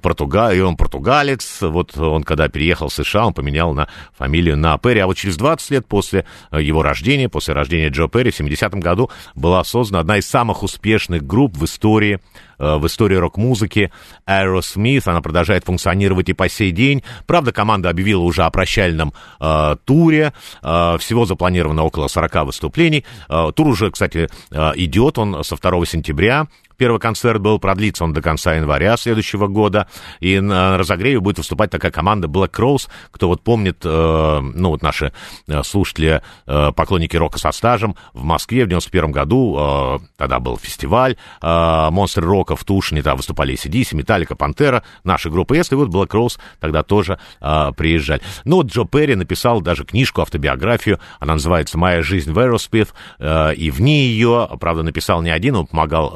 [0.03, 1.62] Португалии, он португалец.
[1.62, 5.01] Вот он, когда переехал в США, он поменял на фамилию на Перри.
[5.01, 9.11] А вот через 20 лет после его рождения, после рождения Джо Перри, в 70-м году
[9.35, 12.21] была создана одна из самых успешных групп в истории
[12.59, 13.93] э, в истории рок-музыки
[14.27, 15.03] Aerosmith.
[15.07, 17.03] Она продолжает функционировать и по сей день.
[17.27, 20.33] Правда, команда объявила уже о прощальном э, туре.
[20.62, 23.05] Э, всего запланировано около 40 выступлений.
[23.29, 25.19] Э, тур уже, кстати, э, идет.
[25.19, 26.47] Он со 2 сентября
[26.77, 29.89] Первый концерт был, продлится он до конца января следующего года.
[30.20, 32.89] И на разогреве будет выступать такая команда Black Rose.
[33.11, 35.12] Кто вот помнит, э, ну вот наши
[35.49, 40.59] э, слушатели, э, поклонники рока со стажем, в Москве в 91 году, э, тогда был
[40.59, 45.74] фестиваль э, Монстр Рока в Тушине, там выступали ACDC, Металлика, Пантера, наши группы S, и
[45.74, 48.20] вот Black Rose тогда тоже э, приезжали.
[48.45, 53.55] Ну вот Джо Перри написал даже книжку, автобиографию, она называется «Моя жизнь в Aerosmith», э,
[53.55, 56.14] и в ней ее, правда, написал не один, он помогал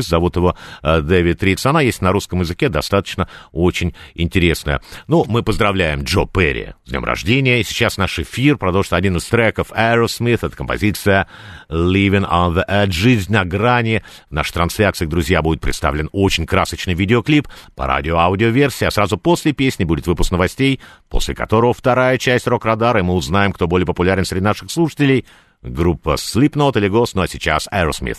[0.00, 1.66] журналист, зовут его э, Дэвид Ритс.
[1.66, 4.80] Она есть на русском языке, достаточно очень интересная.
[5.06, 7.60] Ну, мы поздравляем Джо Перри с днем рождения.
[7.60, 10.40] И сейчас наш эфир продолжит один из треков Aerosmith.
[10.42, 11.26] Это композиция
[11.68, 12.92] Living on the Edge.
[12.92, 14.02] Жизнь на грани.
[14.30, 18.84] В нашей трансляции, друзья, будет представлен очень красочный видеоклип по радио-аудиоверсии.
[18.84, 23.52] А сразу после песни будет выпуск новостей, после которого вторая часть рок-радара, и мы узнаем,
[23.52, 25.26] кто более популярен среди наших слушателей.
[25.62, 28.18] Группа Slipknot или Ghost, ну а сейчас Aerosmith.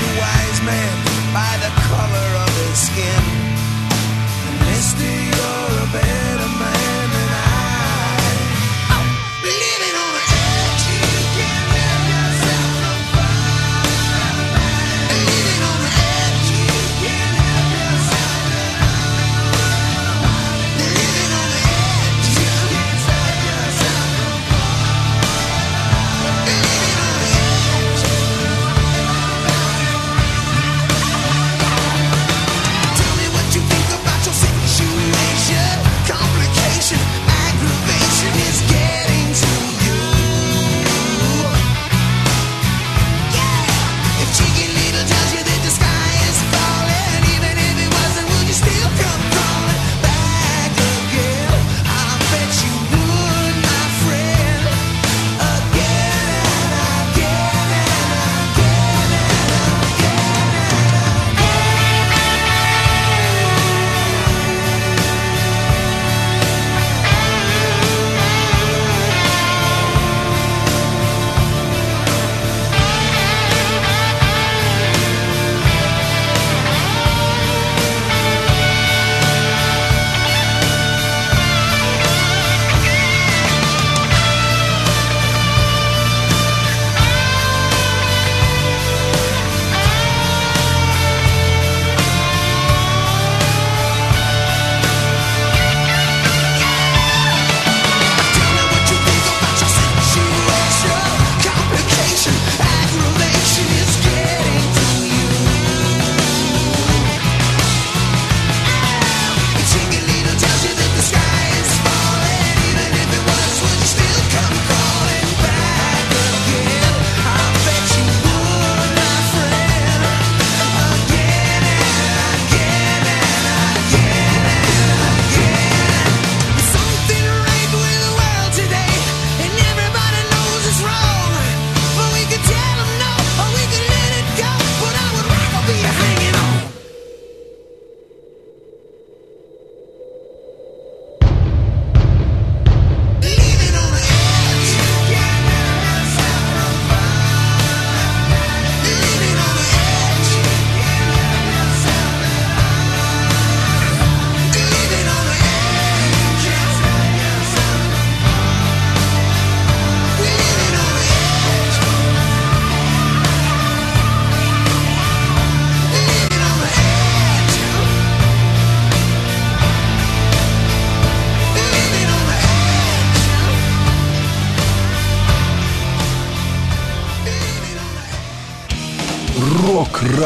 [0.00, 0.94] a wise man
[1.32, 3.22] by the color of his skin.
[4.46, 4.86] And this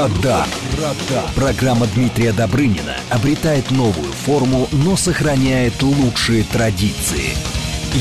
[0.05, 1.31] Рок-Радар.
[1.35, 7.35] Программа Дмитрия Добрынина обретает новую форму, но сохраняет лучшие традиции.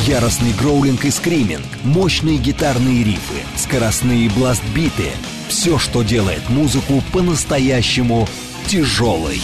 [0.05, 5.11] Яростный гроулинг и скриминг, мощные гитарные рифы, скоростные бластбиты–
[5.47, 8.27] все, что делает музыку по-настоящему
[8.67, 9.41] тяжелой.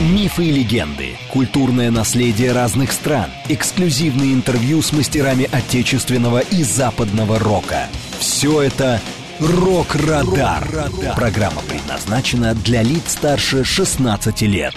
[0.00, 7.88] Мифы и легенды, культурное наследие разных стран, эксклюзивные интервью с мастерами отечественного и западного рока.
[8.18, 9.00] Все это
[9.40, 10.90] «Рок-Радар».
[11.16, 14.74] Программа предназначена для лиц старше 16 лет.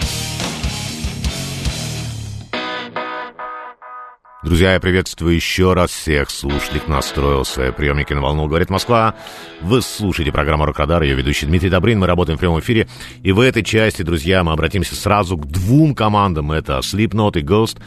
[4.44, 9.14] Друзья, я приветствую еще раз всех слушателей, настроил свои приемники на волну «Говорит Москва».
[9.62, 11.98] Вы слушаете программу «Рокодар», ее ведущий Дмитрий Добрын.
[11.98, 12.86] Мы работаем в прямом эфире.
[13.22, 16.52] И в этой части, друзья, мы обратимся сразу к двум командам.
[16.52, 17.78] Это Slipknot и Ghost.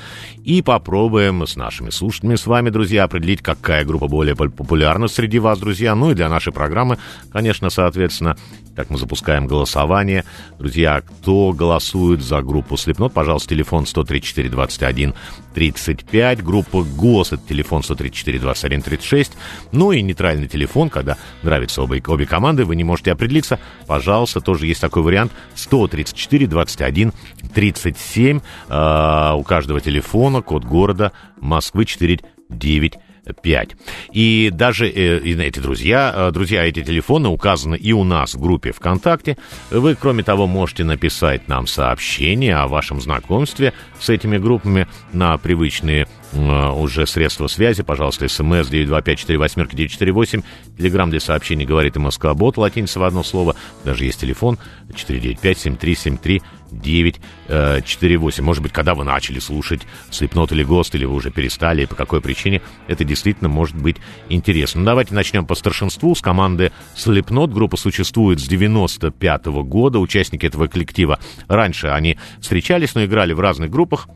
[0.44, 5.60] И попробуем с нашими слушателями, с вами, друзья, определить, какая группа более популярна среди вас,
[5.60, 5.94] друзья.
[5.94, 6.98] Ну и для нашей программы,
[7.32, 8.36] конечно, соответственно,
[8.76, 10.24] как мы запускаем голосование.
[10.58, 15.14] Друзья, кто голосует за группу Slipknot, пожалуйста, телефон 134 21
[15.54, 16.44] 35.
[16.48, 19.34] Группа ГОС, это телефон 134 21 36.
[19.74, 23.60] Ну и нейтральный телефон, когда нравятся обе, обе команды, вы не можете определиться.
[23.86, 25.34] Пожалуйста, тоже есть такой вариант.
[25.56, 27.12] 134 21
[27.54, 28.40] 37.
[28.70, 33.04] Э, у каждого телефона код города Москвы 495.
[33.34, 33.76] 5.
[34.14, 38.72] И даже э, эти друзья, э, друзья, эти телефоны указаны и у нас в группе
[38.72, 39.38] ВКонтакте.
[39.72, 46.08] Вы, кроме того, можете написать нам сообщение о вашем знакомстве с этими группами на привычные
[46.34, 47.84] уже средства связи.
[47.84, 50.44] Пожалуйста, смс 925-48-948.
[50.78, 53.56] Телеграмм для сообщений говорит и Москва Бот, латиница в одно слово.
[53.84, 54.58] Даже есть телефон
[54.90, 56.42] 495-7373.
[56.72, 58.44] 948.
[58.44, 61.96] Может быть, когда вы начали слушать Слепнот или ГОСТ, или вы уже перестали, и по
[61.96, 63.98] какой причине, это действительно может быть
[64.30, 64.82] интересно.
[64.82, 67.52] Ну, давайте начнем по старшинству с команды Слепнот.
[67.52, 70.00] Группа существует с 95 -го года.
[70.00, 74.08] Участники этого коллектива раньше они встречались, но играли в разных группах.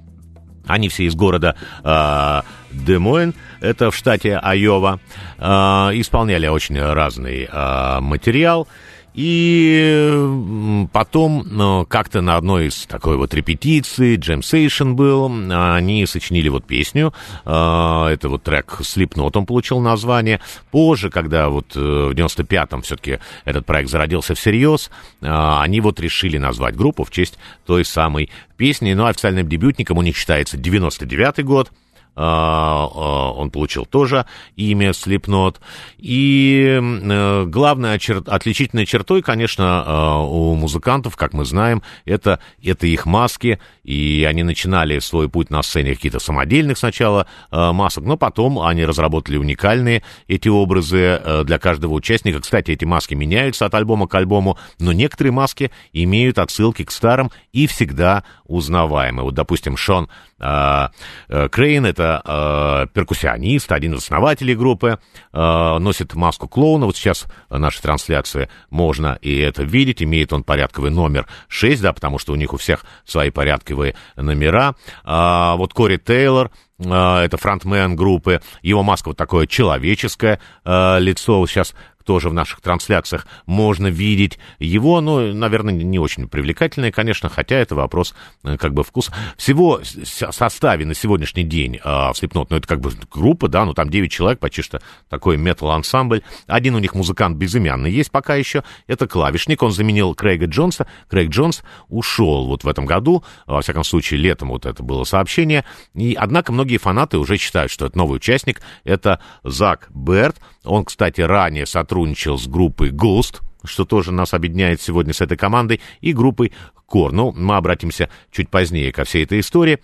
[0.68, 2.42] Они все из города э,
[2.72, 5.00] Демойн, это в штате Айова,
[5.38, 8.68] э, исполняли очень разный э, материал.
[9.14, 16.66] И потом ну, как-то на одной из такой вот репетиции, джемсейшн был, они сочинили вот
[16.66, 20.40] песню, а, это вот трек Slipknot, он получил название.
[20.72, 24.90] Позже, когда вот э, в 95-м все-таки этот проект зародился всерьез,
[25.22, 30.16] они вот решили назвать группу в честь той самой песни, но официальным дебютником у них
[30.16, 31.72] считается 99-й год,
[32.16, 35.58] он получил тоже имя Slipknot.
[35.98, 38.24] И э, главной чер...
[38.26, 43.60] отличительной чертой, конечно, а, у музыкантов, как мы знаем, это, это их маски.
[43.84, 49.38] И они начинали свой путь на сцене какие-то самодельных сначала масок, но потом они разработали
[49.38, 52.40] уникальные эти образы э, для каждого участника.
[52.40, 57.32] Кстати, эти маски меняются от альбома к альбому, но некоторые маски имеют отсылки к старым
[57.52, 59.24] и всегда узнаваемы.
[59.24, 60.10] Вот, допустим, Шон
[60.42, 65.00] Крейн, это э, перкуссионист, один из основателей группы,
[65.32, 66.86] э, носит маску клоуна.
[66.86, 70.02] Вот сейчас в нашей трансляции можно и это видеть.
[70.02, 74.76] Имеет он порядковый номер 6, да, потому что у них у всех свои порядковые номера.
[75.06, 81.46] Э, вот Кори Тейлор, э, это фронтмен группы, его маска вот такое человеческое э, лицо,
[81.48, 81.74] сейчас
[82.04, 87.76] тоже в наших трансляциях можно видеть его, ну, наверное, не очень привлекательное, конечно, хотя это
[87.76, 89.14] вопрос э, как бы вкуса.
[89.38, 93.74] Всего составе на сегодняшний день э, в Slipknot, ну, это как бы группа, да, ну,
[93.74, 96.22] там 9 человек, почти что такой метал-ансамбль.
[96.48, 100.88] Один у них музыкант безымянный есть пока еще, это клавишник, он заменил Крейга Джонса.
[101.10, 105.66] Крейг Джонс ушел вот в этом году, во всяком случае, летом вот это было сообщение,
[105.94, 111.22] и, однако, многие фанаты уже считают, что это новый участник, это Зак Берт, он, кстати,
[111.22, 116.52] ранее сотрудничал с группой Ghost, что тоже нас объединяет сегодня с этой командой, и группой
[116.92, 117.12] Core.
[117.12, 119.80] Ну, мы обратимся чуть позднее ко всей этой истории.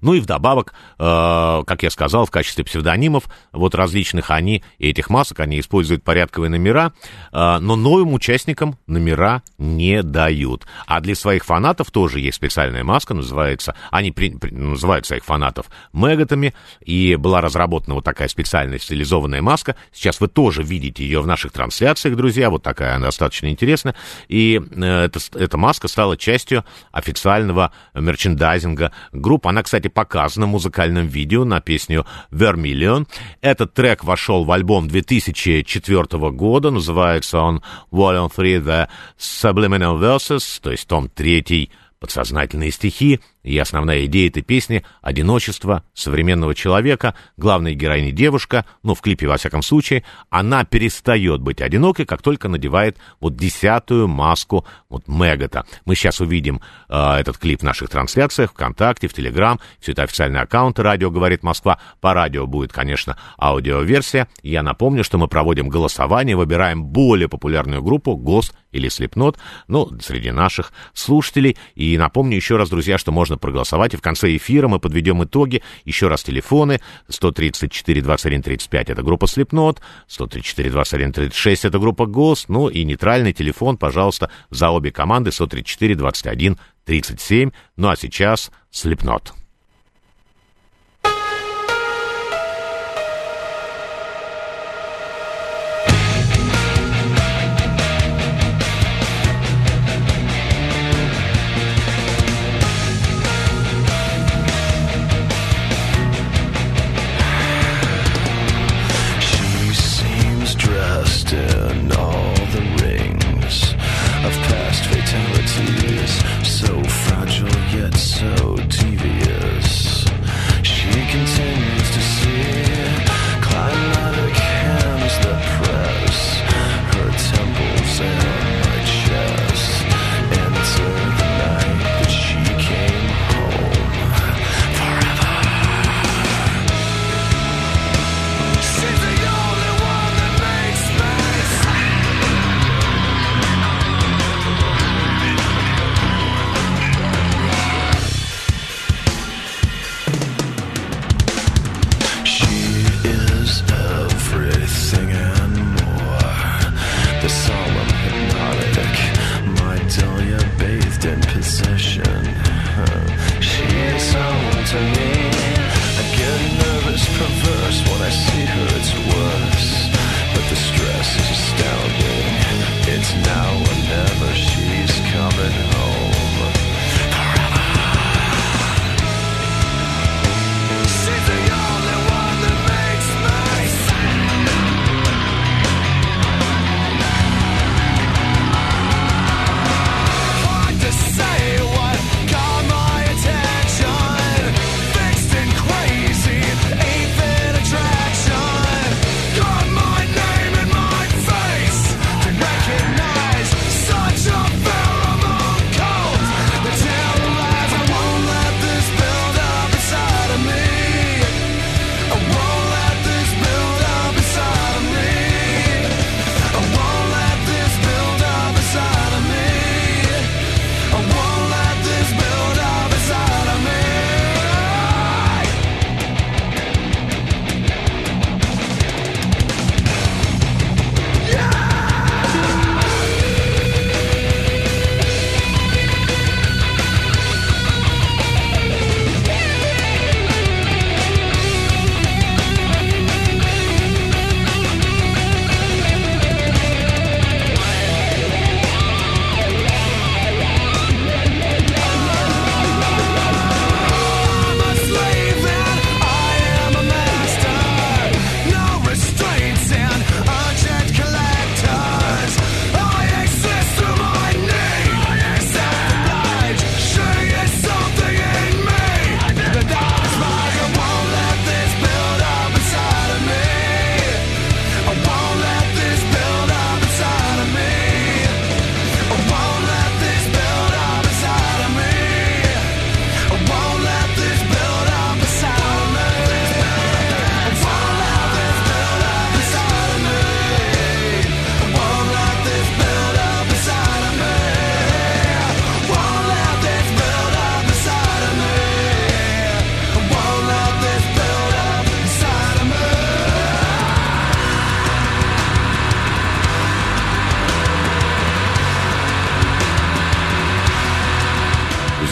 [0.00, 5.10] Ну и вдобавок, э, как я сказал, в качестве псевдонимов, вот различных они, и этих
[5.10, 6.92] масок, они используют порядковые номера,
[7.32, 10.66] э, но новым участникам номера не дают.
[10.86, 15.66] А для своих фанатов тоже есть специальная маска, называется, они при, при, называют своих фанатов
[15.92, 16.54] мегатами,
[16.84, 19.76] и была разработана вот такая специальная стилизованная маска.
[19.92, 23.94] Сейчас вы тоже видите ее в наших трансляциях, друзья, вот такая она достаточно интересная.
[24.28, 29.48] И э, эта, эта маска стала частью официального мерчендайзинга группы.
[29.48, 33.06] Она, кстати, показана в музыкальном видео на песню Vermilion.
[33.40, 40.70] Этот трек вошел в альбом 2004 года, называется он Volume 3 The Subliminal Verses, то
[40.70, 41.70] есть том 3
[42.04, 49.00] подсознательные стихи, и основная идея этой песни— одиночество современного человека, главная героиня девушка, ну, в
[49.00, 55.08] клипе, во всяком случае, она перестает быть одинокой, как только надевает вот десятую маску вот
[55.08, 55.64] Мегата.
[55.86, 60.42] Мы сейчас увидим э, этот клип в наших трансляциях ВКонтакте, в Телеграм, все это официальные
[60.42, 61.78] аккаунты «Радио говорит Москва».
[62.02, 64.28] По радио будет, конечно, аудиоверсия.
[64.42, 70.30] Я напомню, что мы проводим голосование, выбираем более популярную группу «ГОСТ» или «Слепнот», ну, среди
[70.30, 71.56] наших слушателей.
[71.74, 75.62] И напомню еще раз, друзья, что можно проголосовать, и в конце эфира мы подведем итоги.
[75.84, 82.48] Еще раз телефоны 134 21 35 это группа Слепнот, 134 21 36 это группа ГОСТ,
[82.48, 87.50] ну и нейтральный телефон, пожалуйста, за обе команды 134 21 37.
[87.76, 89.43] Ну а сейчас Слепнот.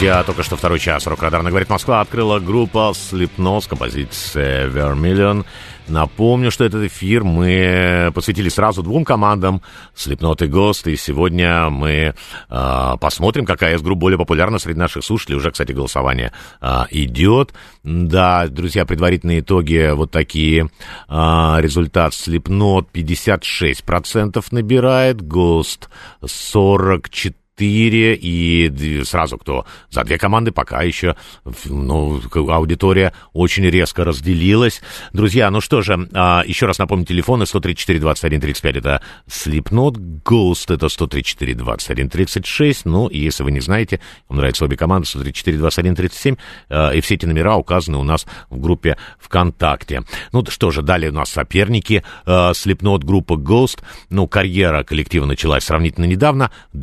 [0.03, 5.45] Друзья, только что второй час рок-радарно говорит Москва открыла группа Slipknot с композицией Vermilion.
[5.87, 9.61] Напомню, что этот эфир мы посвятили сразу двум командам
[9.95, 12.15] Slipknot и Ghost, и сегодня мы
[12.49, 15.37] а, посмотрим, какая из групп более популярна среди наших слушателей.
[15.37, 17.53] Уже, кстати, голосование а, идет.
[17.83, 20.69] Да, друзья, предварительные итоги вот такие.
[21.07, 25.87] А, результат Slipknot 56% набирает, Ghost
[26.25, 31.15] 44 четыре, и сразу кто за две команды пока еще,
[31.65, 34.81] ну, аудитория очень резко разделилась.
[35.13, 40.73] Друзья, ну что же, а, еще раз напомню, телефоны 134 21 35 это Slipknot, Ghost
[40.73, 43.99] это 134 21 36, ну, и если вы не знаете,
[44.29, 46.35] вам нравятся обе команды, 134 21 37,
[46.69, 50.03] э, и все эти номера указаны у нас в группе ВКонтакте.
[50.31, 55.63] Ну что же, далее у нас соперники, э, Slipknot, группа Ghost, ну, карьера коллектива началась
[55.63, 56.77] сравнительно недавно, в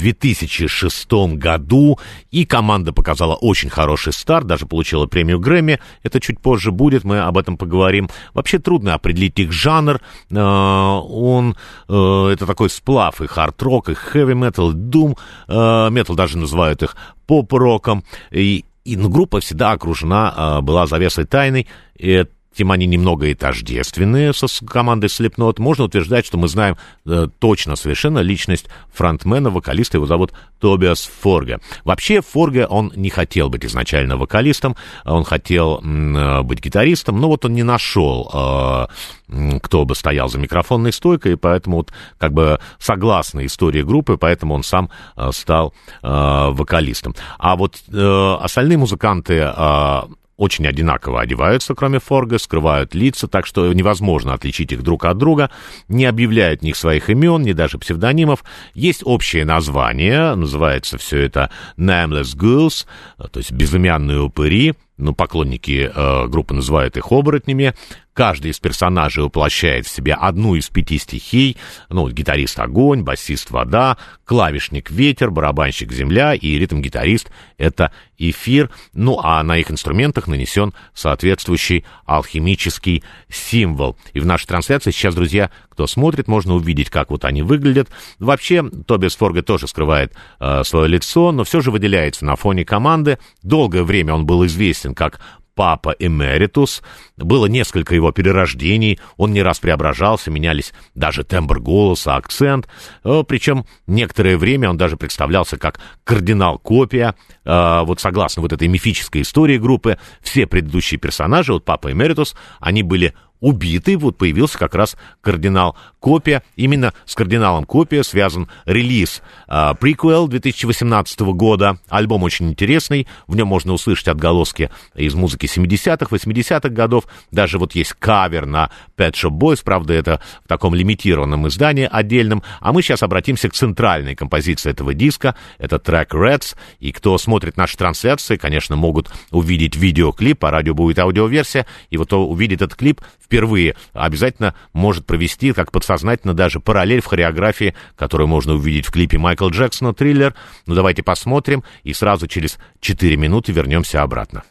[0.68, 1.98] 2006 году,
[2.30, 7.20] и команда показала очень хороший старт, даже получила премию Грэмми, это чуть позже будет, мы
[7.20, 8.08] об этом поговорим.
[8.34, 10.00] Вообще трудно определить их жанр,
[10.30, 11.56] э, он,
[11.88, 15.16] э, это такой сплав и хард-рок, и хэви-метал, и дум,
[15.48, 16.96] э, метал даже называют их
[17.26, 22.24] поп-роком, и, и ну, группа всегда окружена э, была завесой тайной, и
[22.54, 25.60] тем они немного и тождественные со командой Slipknot.
[25.60, 26.76] Можно утверждать, что мы знаем
[27.06, 31.60] э, точно совершенно личность фронтмена, вокалиста, его зовут Тобиас Форге.
[31.84, 37.44] Вообще Форге, он не хотел быть изначально вокалистом, он хотел э, быть гитаристом, но вот
[37.44, 42.58] он не нашел, э, кто бы стоял за микрофонной стойкой, и поэтому вот как бы
[42.78, 45.72] согласно истории группы, поэтому он сам э, стал
[46.02, 46.08] э,
[46.50, 47.14] вокалистом.
[47.38, 50.00] А вот э, остальные музыканты э,
[50.40, 55.50] очень одинаково одеваются, кроме Форга, скрывают лица, так что невозможно отличить их друг от друга,
[55.86, 58.42] не объявляют ни своих имен, ни даже псевдонимов.
[58.72, 62.86] Есть общее название, называется все это Nameless Ghouls,
[63.18, 67.74] то есть безымянные упыри, ну, поклонники э, группы называют их оборотнями.
[68.12, 71.56] Каждый из персонажей воплощает в себе одну из пяти стихий.
[71.88, 78.70] Ну, гитарист— огонь, басист— вода, клавишник— ветер, барабанщик— земля и ритм-гитарист— это эфир.
[78.92, 83.96] Ну, а на их инструментах нанесен соответствующий алхимический символ.
[84.12, 87.88] И в нашей трансляции сейчас, друзья, кто смотрит, можно увидеть, как вот они выглядят.
[88.18, 93.18] Вообще, Тобиас Форге тоже скрывает э, свое лицо, но все же выделяется на фоне команды.
[93.42, 95.20] Долгое время он был известен как
[95.54, 96.82] Папа Эмеритус.
[97.16, 102.68] Было несколько его перерождений, он не раз преображался, менялись даже тембр голоса, акцент.
[103.02, 107.14] Э, Причем некоторое время он даже представлялся как кардинал-копия.
[107.46, 112.82] Э, Вот согласно вот этой мифической истории группы, все предыдущие персонажи, вот Папа Эмеритус, они
[112.82, 116.42] были убиты, вот появился как раз кардинал Копия.
[116.56, 121.78] Именно с кардиналом Копия связан релиз э, приквел 2018 года.
[121.88, 127.04] Альбом очень интересный, в нем можно услышать отголоски из музыки 70-х, 80-х годов.
[127.30, 132.42] Даже вот есть кавер на Pet Shop Boys, правда, это в таком лимитированном издании отдельном.
[132.60, 135.34] А мы сейчас обратимся к центральной композиции этого диска.
[135.58, 136.56] Это трек Reds.
[136.78, 141.66] И кто смотрит наши трансляции, конечно, могут увидеть видеоклип, по радио будет аудиоверсия.
[141.90, 143.00] И вот увидит этот клип
[143.30, 149.18] впервые, обязательно может провести, как подсознательно, даже параллель в хореографии, которую можно увидеть в клипе
[149.18, 150.34] Майкла Джексона «Триллер».
[150.66, 154.42] Ну, давайте посмотрим, и сразу через 4 минуты вернемся обратно.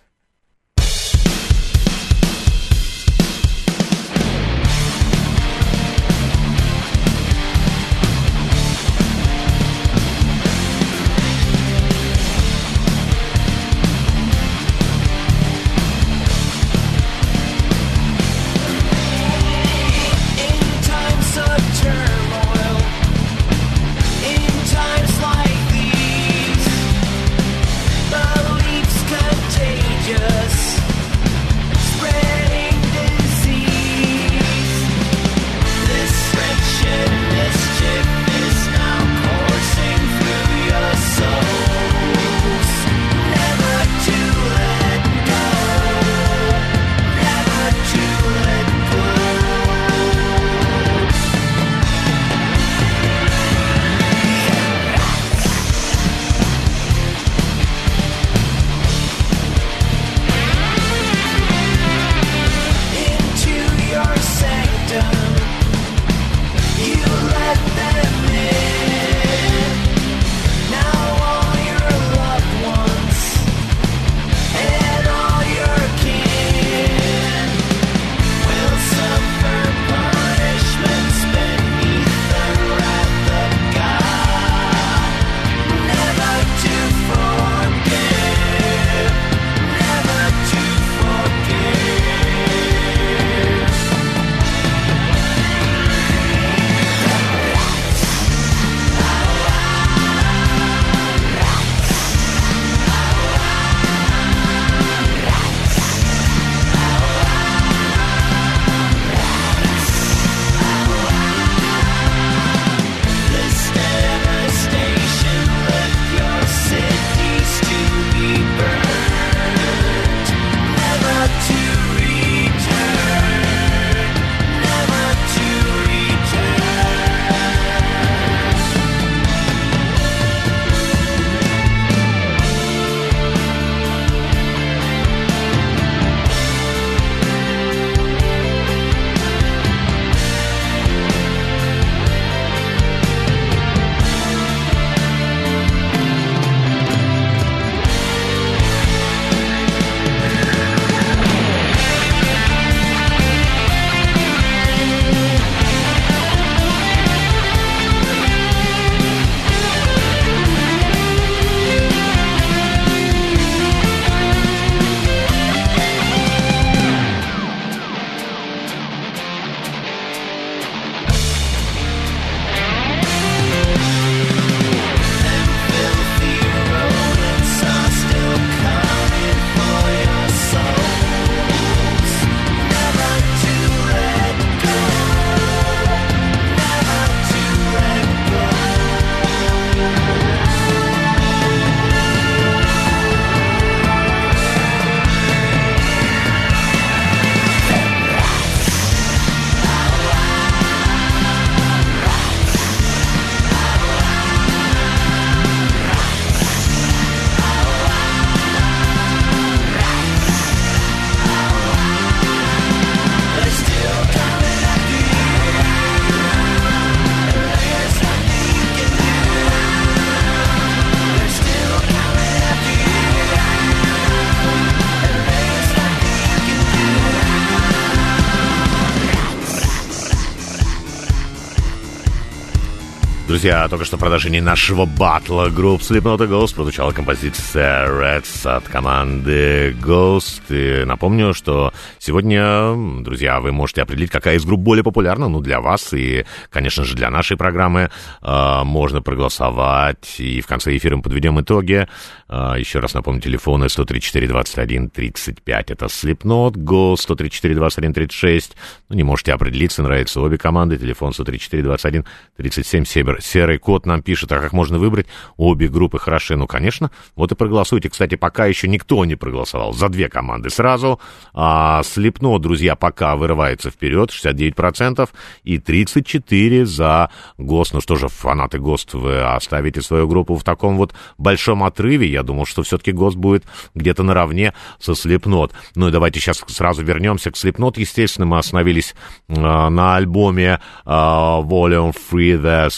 [233.39, 238.67] Друзья, только что в продолжении нашего батла групп Slipknot и Ghost прозвучала композиция Reds от
[238.67, 240.41] команды Ghost.
[240.49, 245.61] И напомню, что сегодня, друзья, вы можете определить, какая из групп более популярна, ну, для
[245.61, 247.89] вас и, конечно же, для нашей программы.
[248.21, 251.87] Э, можно проголосовать, и в конце эфира мы подведем итоги.
[252.27, 258.51] Э, еще раз напомню, телефоны 134-21-35, это Slipknot, Ghost 134-21-36.
[258.89, 264.39] Ну, не можете определиться, нравятся обе команды, телефон 134-21-37, Север серый кот нам пишет, а
[264.39, 265.07] как можно выбрать?
[265.38, 266.36] Обе группы хороши.
[266.36, 266.91] Ну, конечно.
[267.15, 267.89] Вот и проголосуйте.
[267.89, 270.99] Кстати, пока еще никто не проголосовал за две команды сразу.
[271.34, 275.09] А Слепно, друзья, пока вырывается вперед, 69%,
[275.43, 277.73] и 34% за ГОСТ.
[277.73, 282.07] Ну что же, фанаты ГОСТ, вы оставите свою группу в таком вот большом отрыве.
[282.07, 283.43] Я думал, что все-таки ГОСТ будет
[283.75, 285.53] где-то наравне со Слепнот.
[285.75, 287.77] Ну и давайте сейчас сразу вернемся к Слепнот.
[287.77, 288.95] Естественно, мы остановились
[289.27, 292.69] э, на альбоме э, Volume 3 The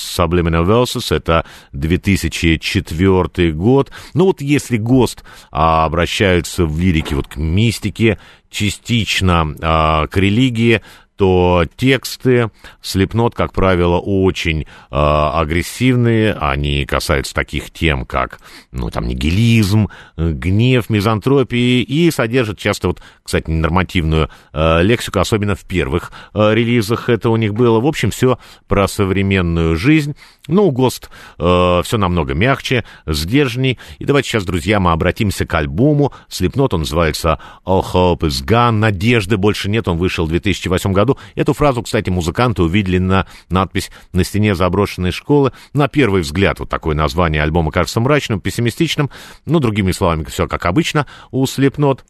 [0.42, 3.92] Subliminal Verses, это 2004 год.
[4.14, 8.20] Ну вот если ГОСТ а, обращаются в лирике вот к мистике,
[8.50, 10.82] частично а, к религии,
[11.22, 12.50] то тексты
[12.82, 16.34] Слепнот, как правило, очень э, агрессивные.
[16.34, 18.40] Они касаются таких тем, как,
[18.72, 25.62] ну, там, нигилизм, гнев, мизантропии, и содержат часто, вот, кстати, нормативную э, лексику, особенно в
[25.62, 27.80] первых э, релизах это у них было.
[27.80, 30.16] В общем, все про современную жизнь.
[30.48, 33.78] Ну, ГОСТ э, все намного мягче, сдержанней.
[34.00, 36.14] И давайте сейчас, друзья, мы обратимся к альбому.
[36.30, 38.72] Слепнот, он называется All Hope is Gone.
[38.72, 41.11] Надежды больше нет, он вышел в 2008 году.
[41.36, 45.52] Эту фразу, кстати, музыканты увидели на надпись на стене заброшенной школы.
[45.74, 49.10] На первый взгляд вот такое название альбома кажется мрачным, пессимистичным.
[49.46, 52.06] Ну, другими словами, все как обычно у Слепнот.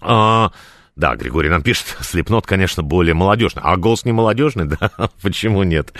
[0.00, 0.50] А,
[0.96, 3.62] да, Григорий нам пишет, Слепнот, конечно, более молодежный.
[3.64, 4.90] А голос не молодежный, да?
[5.22, 5.92] Почему нет?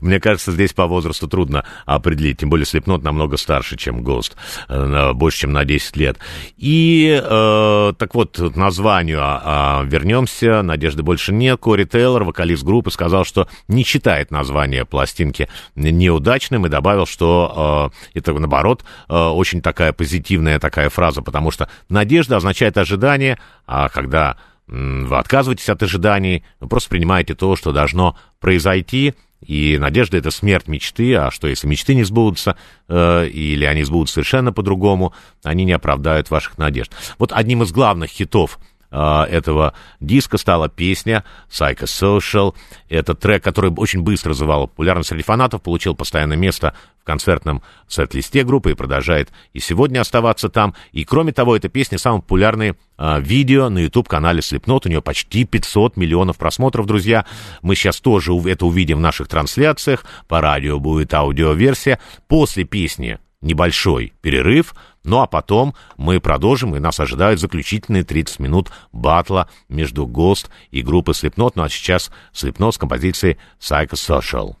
[0.00, 2.38] Мне кажется, здесь по возрасту трудно определить.
[2.38, 4.36] Тем более Слепнот намного старше, чем Гост.
[4.68, 6.18] Больше, чем на 10 лет.
[6.56, 10.62] И, э, так вот, к названию э, вернемся.
[10.62, 11.60] Надежды больше нет.
[11.60, 18.18] Кори Тейлор, вокалист группы, сказал, что не читает название пластинки неудачным и добавил, что э,
[18.18, 23.38] это, наоборот, э, очень такая позитивная такая фраза, потому что надежда означает ожидание,
[23.70, 30.16] а когда вы отказываетесь от ожиданий, вы просто принимаете то, что должно произойти, и надежда—
[30.18, 32.56] это смерть мечты, а что если мечты не сбудутся,
[32.88, 35.14] э, или они сбудутся совершенно по-другому,
[35.44, 36.92] они не оправдают ваших надежд.
[37.18, 38.58] Вот одним из главных хитов
[38.90, 42.54] э, этого диска стала песня Psychosocial.
[42.88, 48.44] Это трек, который очень быстро завал популярность среди фанатов, получил постоянное место в концертном сет-листе
[48.44, 50.74] группы и продолжает и сегодня оставаться там.
[50.92, 54.82] И кроме того, эта песня самая популярная э, видео на YouTube-канале Slipknot.
[54.84, 57.24] У нее почти 500 миллионов просмотров, друзья.
[57.62, 60.04] Мы сейчас тоже это увидим в наших трансляциях.
[60.28, 61.98] По радио будет аудиоверсия.
[62.28, 64.74] После песни небольшой перерыв,
[65.04, 70.82] ну а потом мы продолжим, и нас ожидают заключительные 30 минут батла между Ghost и
[70.82, 71.52] группой Slipknot.
[71.54, 74.56] Ну а сейчас Slipknot с композицией Psychosocial.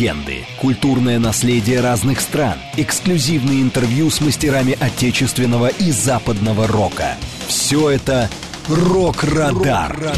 [0.00, 7.16] Легенды, культурное наследие разных стран, эксклюзивные интервью с мастерами отечественного и западного рока.
[7.48, 8.30] Все это
[8.68, 10.14] «Рок-Радар».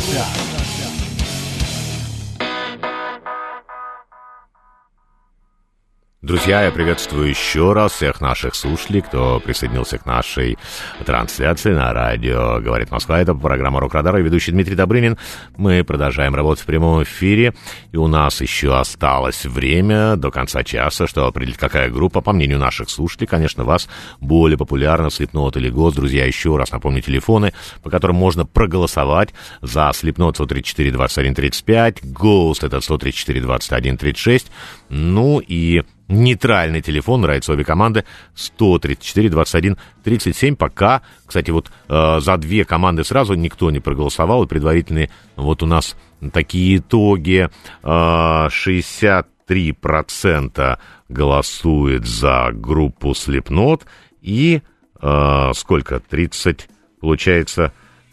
[6.22, 10.56] Друзья, я приветствую еще раз всех наших слушателей, кто присоединился к нашей
[11.04, 13.20] трансляции на радио «Говорит Москва».
[13.20, 15.18] Это программа «Рок-Радар» и ведущий Дмитрий Добрынин.
[15.56, 17.54] Мы продолжаем работать в прямом эфире,
[17.90, 22.60] и у нас еще осталось время до конца часа, чтобы определить, какая группа, по мнению
[22.60, 23.88] наших слушателей, конечно, вас
[24.20, 25.96] более популярна, Слепнот или ГОСТ.
[25.96, 32.62] Друзья, еще раз напомню телефоны, по которым можно проголосовать за Слепнот 134 21 35, ГОСТ
[32.62, 34.52] это 134 21 36,
[34.88, 38.04] ну и нейтральный телефон, обе команды,
[38.34, 40.56] 134, 21, 37.
[40.56, 45.66] Пока, кстати, вот э, за две команды сразу никто не проголосовал, и предварительные вот у
[45.66, 45.96] нас
[46.32, 47.50] такие итоги.
[47.82, 53.82] Э, 63% голосует за группу Slipknot,
[54.20, 54.62] и
[55.00, 56.00] э, сколько?
[56.00, 56.68] 30,
[57.00, 57.72] получается...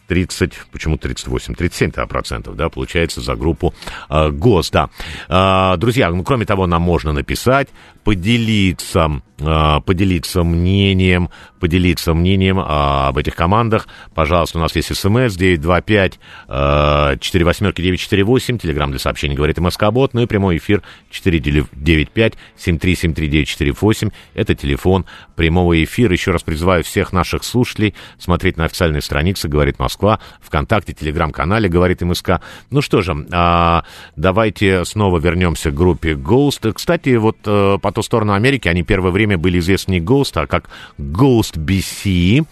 [0.09, 3.73] 30, почему 38, 37 процентов, да, получается за группу
[4.09, 4.89] э, ГОС, да.
[5.29, 7.69] Э, друзья, ну, кроме того, нам можно написать,
[8.03, 11.29] поделиться, поделиться мнением,
[11.59, 13.87] поделиться мнением э, об этих командах.
[14.13, 20.13] Пожалуйста, у нас есть смс 925 э, 4 восьмерки 948, телеграмм для сообщений говорит МСК-бот,
[20.13, 25.05] ну и прямой эфир 495 7373 948, это телефон
[25.35, 26.13] прямого эфира.
[26.13, 32.01] Еще раз призываю всех наших слушателей смотреть на официальной странице «Говорит Москва», ВКонтакте, Телеграм-канале «Говорит
[32.01, 32.41] МСК».
[32.71, 33.83] Ну что же, а,
[34.15, 36.71] давайте снова вернемся к группе Ghost.
[36.73, 40.47] Кстати, вот а, по ту сторону Америки они первое время были известны не Ghost, а
[40.47, 42.45] как Ghost BC.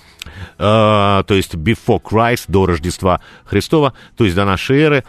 [0.58, 5.04] Uh, то есть Before Christ, до Рождества Христова, то есть до нашей эры.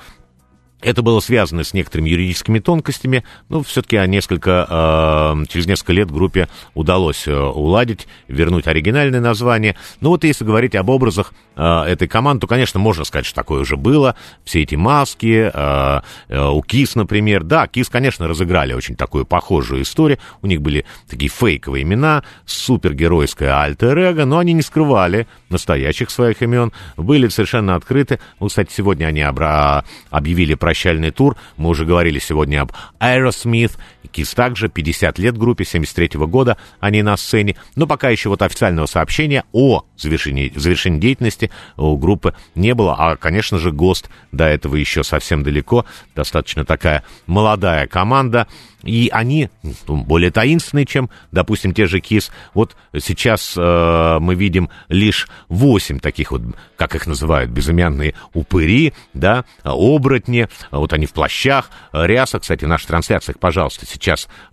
[0.80, 6.48] Это было связано с некоторыми юридическими тонкостями, но все-таки несколько, э, через несколько лет группе
[6.74, 9.74] удалось э, уладить, вернуть оригинальное название.
[10.00, 13.60] Ну вот если говорить об образах э, этой команды, то, конечно, можно сказать, что такое
[13.62, 14.14] уже было.
[14.44, 17.42] Все эти маски, э, у Кис, например.
[17.42, 20.18] Да, Кис, конечно, разыграли очень такую похожую историю.
[20.42, 26.72] У них были такие фейковые имена, супергеройское альтер-эго, но они не скрывали настоящих своих имен,
[26.96, 28.20] были совершенно открыты.
[28.38, 31.34] Ну, кстати, сегодня они объявили прощальный тур.
[31.56, 33.78] Мы уже говорили сегодня об Aerosmith.
[34.08, 37.56] Кис также, 50 лет группе, 73 года они на сцене.
[37.76, 42.94] Но пока еще вот официального сообщения о завершении, завершении деятельности у группы не было.
[42.98, 45.84] А, конечно же, ГОСТ до этого еще совсем далеко.
[46.14, 48.46] Достаточно такая молодая команда.
[48.84, 52.30] И они ну, более таинственные, чем, допустим, те же КИС.
[52.54, 56.42] Вот сейчас э, мы видим лишь 8 таких вот,
[56.76, 60.48] как их называют, безымянные упыри, да, оборотни.
[60.70, 62.38] Вот они в плащах, ряса.
[62.38, 63.84] Кстати, в наших трансляциях, пожалуйста,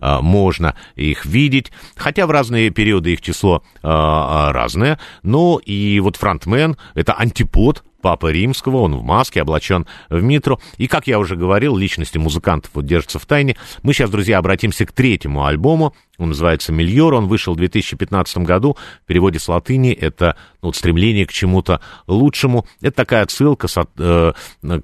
[0.00, 1.72] э, можно их видеть.
[1.96, 4.98] Хотя в разные периоды их число э, разное.
[5.22, 10.60] Ну и вот фронтмен, это антипод Папы Римского, он в маске, облачен в митру.
[10.76, 13.56] И, как я уже говорил, личности музыкантов вот держатся в тайне.
[13.82, 15.92] Мы сейчас, друзья, обратимся к третьему альбому.
[16.18, 18.76] Он называется «Мильор», он вышел в 2015 году.
[19.04, 22.66] В переводе с латыни это ну, стремление к чему-то лучшему.
[22.80, 24.32] Это такая отсылка со, э,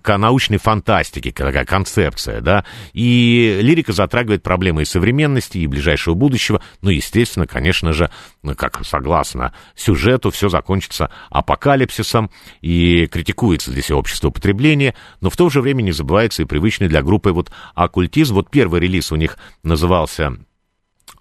[0.01, 2.65] к научной фантастике, такая концепция, да.
[2.93, 6.63] И лирика затрагивает проблемы и современности, и ближайшего будущего.
[6.83, 8.11] Ну, естественно, конечно же,
[8.57, 12.31] как согласно сюжету, все закончится апокалипсисом,
[12.61, 17.03] и критикуется здесь общество потребления, но в то же время не забывается и привычный для
[17.03, 18.35] группы вот оккультизм.
[18.35, 20.37] Вот первый релиз у них назывался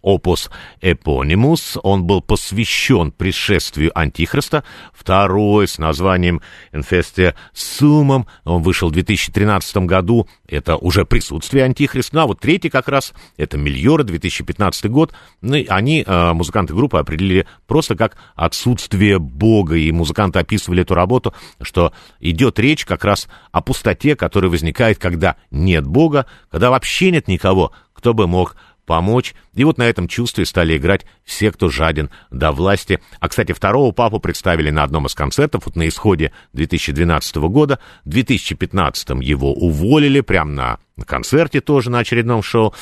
[0.01, 0.49] Опус
[0.81, 4.63] Эпонимус, он был посвящен пришествию Антихриста.
[4.93, 6.41] Второй с названием
[6.71, 12.15] Инфесте Сумом, он вышел в 2013 году, это уже присутствие Антихриста.
[12.15, 15.13] Ну, а вот третий как раз, это Мильора, 2015 год.
[15.41, 21.33] Ну, они, э, музыканты группы, определили просто как отсутствие Бога, и музыканты описывали эту работу,
[21.61, 27.27] что идет речь как раз о пустоте, которая возникает, когда нет Бога, когда вообще нет
[27.27, 28.55] никого, кто бы мог
[28.91, 29.35] помочь.
[29.53, 32.99] И вот на этом чувстве стали играть все, кто жаден до власти.
[33.21, 37.79] А, кстати, второго папу представили на одном из концертов, вот на исходе 2012 года.
[38.03, 42.73] В 2015 его уволили прямо на концерте тоже на очередном шоу.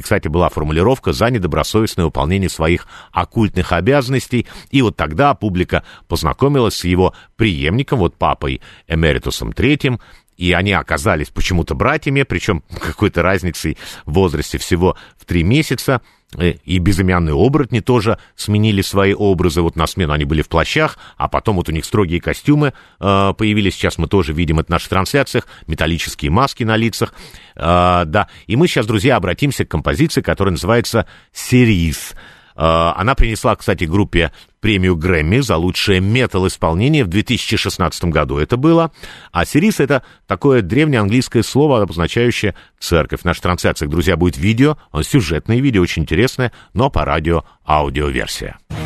[0.00, 4.46] Кстати, была формулировка за недобросовестное выполнение своих оккультных обязанностей.
[4.70, 9.98] И вот тогда публика познакомилась с его преемником, вот папой Эмеритусом Третьим,
[10.36, 16.00] и они оказались почему-то братьями, причем какой-то разницей в возрасте всего в три месяца.
[16.36, 19.62] Э, и безымянные оборотни тоже сменили свои образы.
[19.62, 23.34] Вот на смену они были в плащах, а потом вот у них строгие костюмы э,
[23.36, 23.74] появились.
[23.74, 25.46] Сейчас мы тоже видим это в наших трансляциях.
[25.66, 27.14] Металлические маски на лицах.
[27.54, 28.28] Э, да.
[28.46, 32.14] И мы сейчас, друзья, обратимся к композиции, которая называется «Сериз».
[32.56, 38.90] Э, она принесла, кстати, группе премию Грэмми за лучшее метал-исполнение в 2016 году это было.
[39.32, 43.20] А Сирис— это такое древнее английское слово, обозначающее «церковь».
[43.20, 48.56] В наших трансляциях, друзья, будет видео, сюжетное видео, очень интересное, но по радио аудиоверсия.
[48.70, 48.85] версия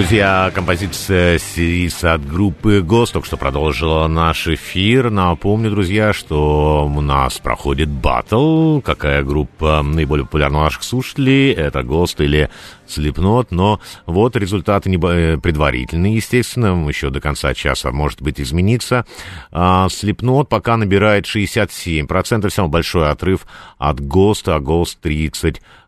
[0.00, 5.10] Друзья, композиция «Сирис» от группы «Гост» только что продолжила наш эфир.
[5.10, 8.80] Напомню, друзья, что у нас проходит батл.
[8.80, 11.52] Какая группа наиболее популярна у наших слушателей?
[11.52, 12.48] Это «Гост» или
[12.86, 19.04] Слепнот, но вот результаты э, предварительные, естественно, еще до конца часа может быть измениться.
[19.52, 23.46] Слепнот пока набирает 67%, самый большой отрыв
[23.78, 24.98] от ГОСТа, а ГОСТ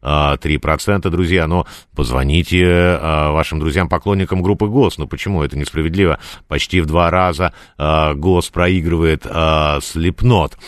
[0.03, 6.19] 33%, друзья, но позвоните а, вашим друзьям-поклонникам группы ГОСТ, ну почему это несправедливо?
[6.49, 10.59] Почти в два раза а, ГОСТ проигрывает а, Слепнот.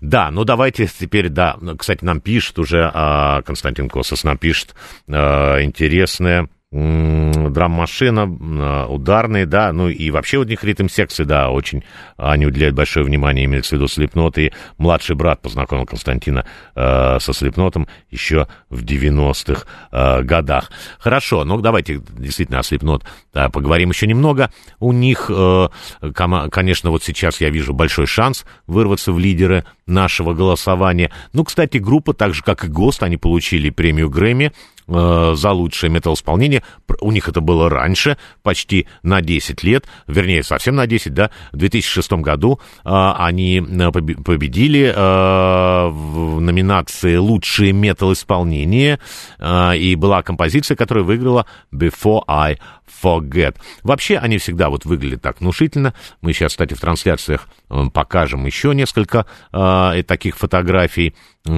[0.00, 4.74] Да, ну давайте теперь, да, кстати, нам пишет уже а, Константин Косос, нам пишет
[5.08, 11.84] а, интересное драм-машина, м, ударные, да, ну и вообще у них ритм-секции, да, очень
[12.16, 17.32] они уделяют большое внимание, имеется в виду Слепнот, и младший брат познакомил Константина э, со
[17.32, 20.70] Слепнотом еще в 90-х э, годах.
[20.98, 23.04] Хорошо, ну давайте действительно о Слепнот
[23.34, 24.50] э, поговорим еще немного.
[24.80, 25.68] У них, э,
[26.14, 31.10] кома- конечно, вот сейчас я вижу большой шанс вырваться в лидеры нашего голосования.
[31.32, 34.52] Ну, кстати, группа, так же, как и ГОСТ, они получили премию Грэмми
[34.94, 36.62] э, за лучшее метал-исполнение.
[36.86, 41.30] Пр- У них это было раньше, почти на 10 лет, вернее, совсем на 10, да,
[41.52, 42.88] в 2006 году э,
[43.18, 48.98] они э, побе- победили э, в номинации «Лучшее метал-исполнение»,
[49.38, 52.58] э, и была композиция, которая выиграла «Before I
[53.02, 53.56] Forget».
[53.82, 55.94] Вообще, они всегда вот выглядят так внушительно.
[56.20, 57.48] Мы сейчас, кстати, в трансляциях
[57.92, 61.14] покажем еще несколько э, таких фотографий,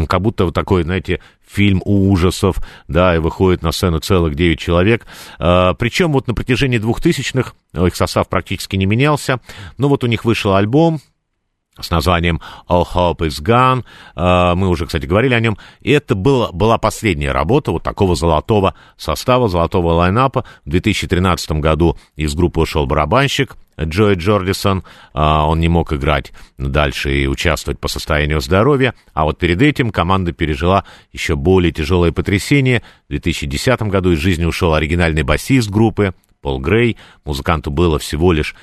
[0.09, 2.57] как будто вот такой, знаете, фильм ужасов,
[2.89, 5.07] да, и выходит на сцену целых 9 человек.
[5.39, 9.41] Э, причем вот на протяжении двухтысячных их состав практически не менялся.
[9.79, 11.01] Ну вот у них вышел альбом,
[11.81, 13.85] с названием All Hope is Gone.
[14.17, 15.59] Э, Мы уже, кстати, говорили о нем.
[15.81, 20.45] И это была, была последняя работа вот такого золотого состава, золотого лайнапа.
[20.65, 24.85] В 2013 году из группы ушел барабанщик Джой Джордисон.
[25.13, 28.95] А, Он не мог играть дальше и участвовать по состоянию здоровья.
[29.13, 32.83] А вот перед этим команда пережила еще более тяжелое потрясение.
[33.09, 36.97] В 2010 году из жизни ушел оригинальный басист группы Пол Грей.
[37.25, 38.55] Музыканту было всего лишь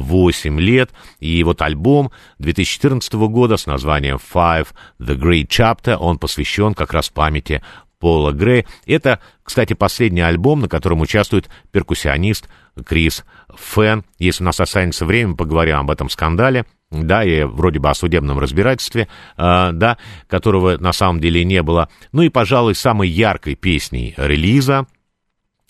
[0.00, 0.90] 38 лет.
[1.20, 4.68] И вот альбом 2014 года с названием Five
[5.00, 7.62] The Great Chapter, он посвящен как раз памяти
[7.98, 8.66] Пола Грея.
[8.86, 12.48] Это, кстати, последний альбом, на котором участвует перкуссионист
[12.84, 14.04] Крис Фэн.
[14.18, 16.66] Если у нас останется время, поговорим об этом скандале.
[16.90, 19.96] Да, и вроде бы о судебном разбирательстве, э, да,
[20.28, 21.88] которого на самом деле не было.
[22.12, 24.86] Ну и, пожалуй, самой яркой песней релиза,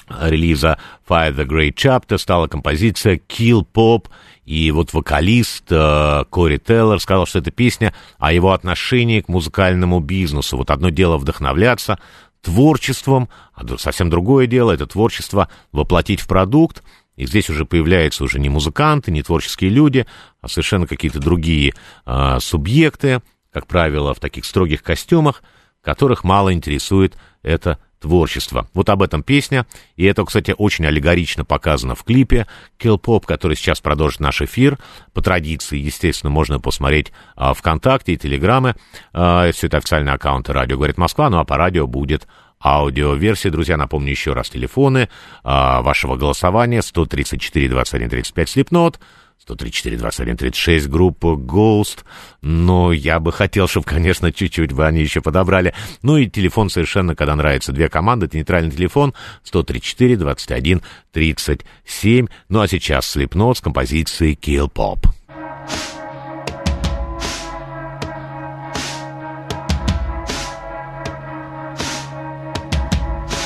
[0.08, 0.78] релиза
[1.08, 4.06] Fire the Great Chapter стала композиция Kill Pop,
[4.44, 10.00] и вот вокалист э, Кори Теллер сказал, что это песня о его отношении к музыкальному
[10.00, 10.56] бизнесу.
[10.56, 11.98] Вот одно дело вдохновляться
[12.42, 16.82] творчеством, а совсем другое дело это творчество воплотить в продукт,
[17.16, 20.06] и здесь уже появляются уже не музыканты, не творческие люди,
[20.40, 21.74] а совершенно какие-то другие
[22.04, 23.22] э, субъекты,
[23.52, 25.42] как правило, в таких строгих костюмах,
[25.80, 28.68] которых мало интересует это творчество.
[28.74, 29.64] Вот об этом песня,
[29.96, 32.46] и это, кстати, очень аллегорично показано в клипе
[32.78, 34.78] Kill Pop, который сейчас продолжит наш эфир.
[35.14, 38.74] По традиции, естественно, можно посмотреть а, ВКонтакте и Телеграмы.
[39.14, 42.28] А, все это официальные аккаунты «Радио говорит Москва», ну а по радио будет
[42.62, 43.48] аудиоверсии.
[43.48, 45.08] Друзья, напомню еще раз телефоны
[45.42, 49.00] а, вашего голосования 134 21 35 Слепнот,
[49.44, 52.04] 134 21 36 группа Ghost.
[52.40, 55.74] Но я бы хотел, чтобы, конечно, чуть-чуть бы они еще подобрали.
[56.02, 59.14] Ну и телефон совершенно, когда нравится две команды, это нейтральный телефон
[59.44, 62.28] 134 21 37.
[62.48, 65.06] Ну а сейчас Слепнот с композицией Kill Pop.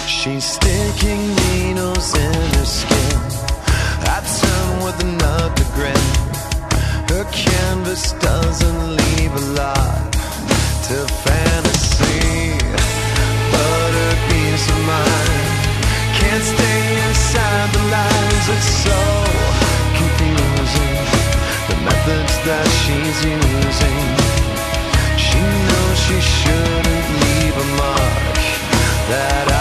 [0.06, 2.97] She's sticking needles in her skin.
[5.74, 5.94] Grin.
[7.10, 10.12] Her canvas doesn't leave a lot
[10.89, 12.56] to fantasy.
[13.52, 14.15] But her
[14.73, 15.60] of mind
[16.19, 18.44] can't stay inside the lines.
[18.55, 19.01] It's so
[20.01, 20.97] confusing.
[21.69, 23.98] The methods that she's using.
[25.27, 28.39] She knows she shouldn't leave a mark
[29.10, 29.57] that I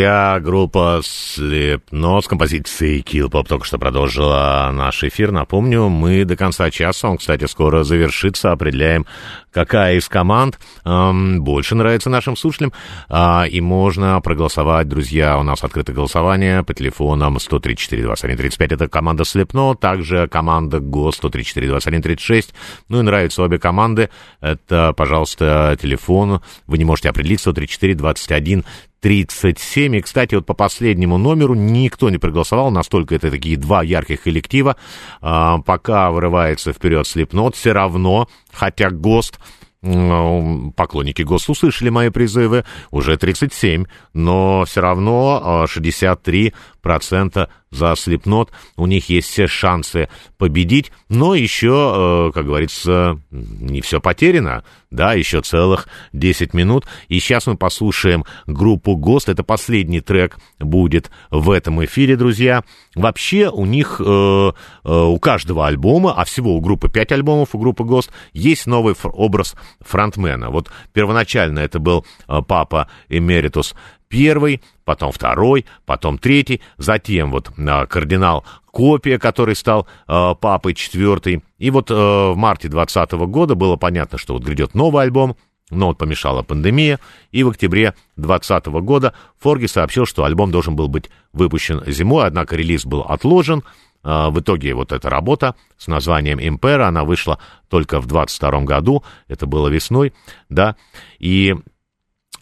[0.00, 5.30] Друзья, группа Slipknot с композицией Kill Pop только что продолжила наш эфир.
[5.30, 9.04] Напомню, мы до конца часа, он, кстати, скоро завершится, определяем,
[9.52, 12.72] какая из команд эм, больше нравится нашим слушателям.
[13.10, 19.80] А, и можно проголосовать, друзья, у нас открыто голосование по телефонам 134-21-35, это команда Slipknot,
[19.80, 22.54] также команда ГОС 134-21-36.
[22.88, 24.08] Ну и нравятся обе команды,
[24.40, 28.64] это, пожалуйста, телефон, вы не можете определить 134-21
[29.00, 29.96] 37.
[29.96, 34.76] И, кстати, вот по последнему номеру никто не проголосовал, настолько это такие два ярких коллектива.
[35.20, 39.38] А, пока вырывается вперед Слепнот, все равно, хотя ГОСТ
[39.82, 48.50] поклонники ГОСТ услышали мои призывы, уже 37, но все равно а, 63% за Слепнот.
[48.76, 54.64] У них есть все шансы победить, но еще, э, как говорится, не все потеряно.
[54.90, 56.84] Да, еще целых 10 минут.
[57.06, 59.28] И сейчас мы послушаем группу ГОСТ.
[59.28, 62.64] Это последний трек будет в этом эфире, друзья.
[62.96, 64.52] Вообще у них, э, э,
[64.84, 69.54] у каждого альбома, а всего у группы 5 альбомов, у группы ГОСТ, есть новый образ
[69.80, 70.50] фронтмена.
[70.50, 73.76] Вот первоначально это был папа Эмеритус
[74.10, 81.42] первый, потом второй, потом третий, затем вот а, кардинал Копия, который стал а, папой четвертый.
[81.58, 85.36] И вот а, в марте 2020 года было понятно, что вот грядет новый альбом,
[85.70, 86.98] но вот помешала пандемия,
[87.30, 92.56] и в октябре 2020 года Форги сообщил, что альбом должен был быть выпущен зимой, однако
[92.56, 93.62] релиз был отложен.
[94.02, 97.38] А, В итоге вот эта работа с названием «Импера», она вышла
[97.68, 100.12] только в 22 году, это было весной,
[100.48, 100.74] да,
[101.20, 101.54] и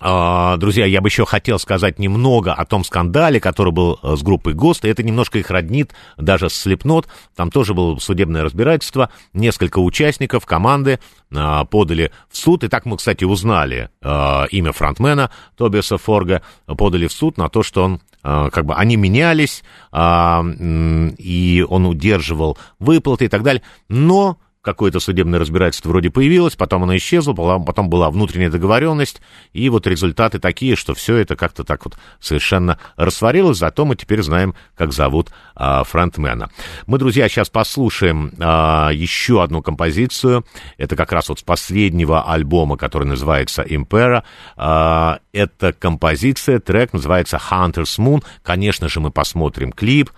[0.01, 4.55] Друзья, я бы еще хотел сказать немного о том скандале, который был э, с группой
[4.55, 4.85] ГОСТ.
[4.85, 7.09] Это немножко их роднит даже с Слепнот.
[7.35, 9.11] Там тоже было судебное разбирательство.
[9.33, 11.01] Несколько участников команды
[11.35, 12.63] а, подали в суд.
[12.63, 16.43] И так мы, кстати, узнали а, имя фронтмена Тобиаса Форга.
[16.67, 21.87] Подали в суд на то, что он а, как бы они менялись, а, и он
[21.87, 23.63] удерживал выплаты и так далее.
[23.89, 24.39] Но
[24.69, 29.23] какое-то судебное разбирательство вроде появилось, потом оно исчезло, была- потом была внутренняя договоренность,
[29.55, 34.23] и вот результаты такие, что все это как-то так вот совершенно растворилось, зато мы теперь
[34.23, 36.51] знаем, как зовут а, фронтмена.
[36.87, 40.45] Мы, друзья, сейчас послушаем а, еще одну композицию,
[40.77, 44.23] это как раз вот с последнего альбома, который называется «Impera»,
[44.57, 50.11] А, это композиция, трек называется «Hunter's Moon», конечно же, мы посмотрим клип,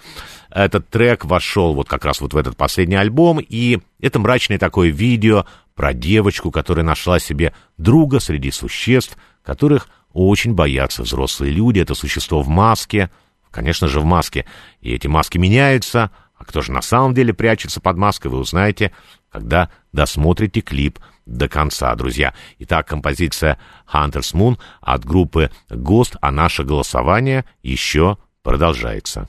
[0.50, 4.90] этот трек вошел вот как раз вот в этот последний альбом, и это мрачное такое
[4.90, 11.78] видео про девочку, которая нашла себе друга среди существ, которых очень боятся взрослые люди.
[11.78, 13.10] Это существо в маске,
[13.50, 14.46] конечно же, в маске.
[14.80, 18.92] И эти маски меняются, а кто же на самом деле прячется под маской, вы узнаете,
[19.30, 22.34] когда досмотрите клип до конца, друзья.
[22.58, 23.58] Итак, композиция
[23.92, 29.28] Hunter's Moon от группы Ghost, а наше голосование еще продолжается.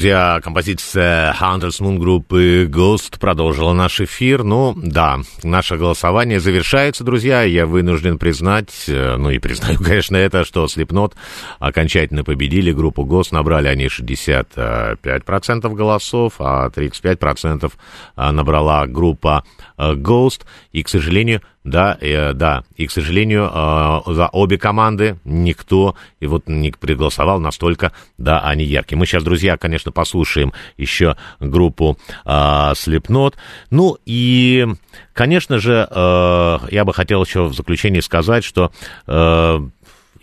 [0.00, 4.44] Друзья, композиция Hunters Moon группы Ghost продолжила наш эфир.
[4.44, 7.42] Ну, да, наше голосование завершается, друзья.
[7.42, 11.12] Я вынужден признать, э, ну и признаю, конечно, это, что Slipknot
[11.58, 13.28] окончательно победили группу Ghost.
[13.32, 17.70] Набрали они 65% голосов, а 35%
[18.16, 19.44] набрала группа
[19.76, 20.46] э, Ghost.
[20.72, 26.26] И, к сожалению, да, э, да, и, к сожалению, э, за обе команды никто и
[26.26, 28.98] вот не приголосовал настолько, да, они яркие.
[28.98, 33.34] Мы сейчас, друзья, конечно, послушаем еще группу э, Slipknot.
[33.70, 34.66] Ну и,
[35.12, 38.72] конечно же, э, я бы хотел еще в заключении сказать, что
[39.06, 39.60] э,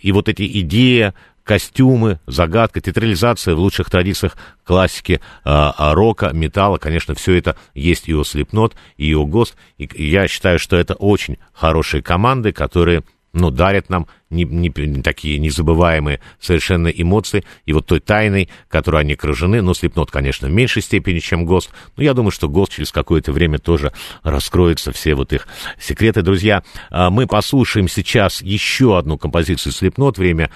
[0.00, 1.12] и вот эти идеи
[1.48, 6.76] костюмы, загадка, театрализация в лучших традициях классики э, рока, металла.
[6.76, 9.54] Конечно, все это есть и у Slipknot, и у Ghost.
[9.78, 13.02] И я считаю, что это очень хорошие команды, которые
[13.32, 17.44] ну, дарят нам не, не, не такие незабываемые совершенно эмоции.
[17.64, 21.70] И вот той тайной, которой они окружены, ну, Слепнот, конечно, в меньшей степени, чем ГОСТ,
[21.96, 25.48] но я думаю, что ГОСТ через какое-то время тоже раскроется все вот их
[25.80, 26.20] секреты.
[26.20, 30.18] Друзья, мы послушаем сейчас еще одну композицию Слепнот.
[30.18, 30.50] Время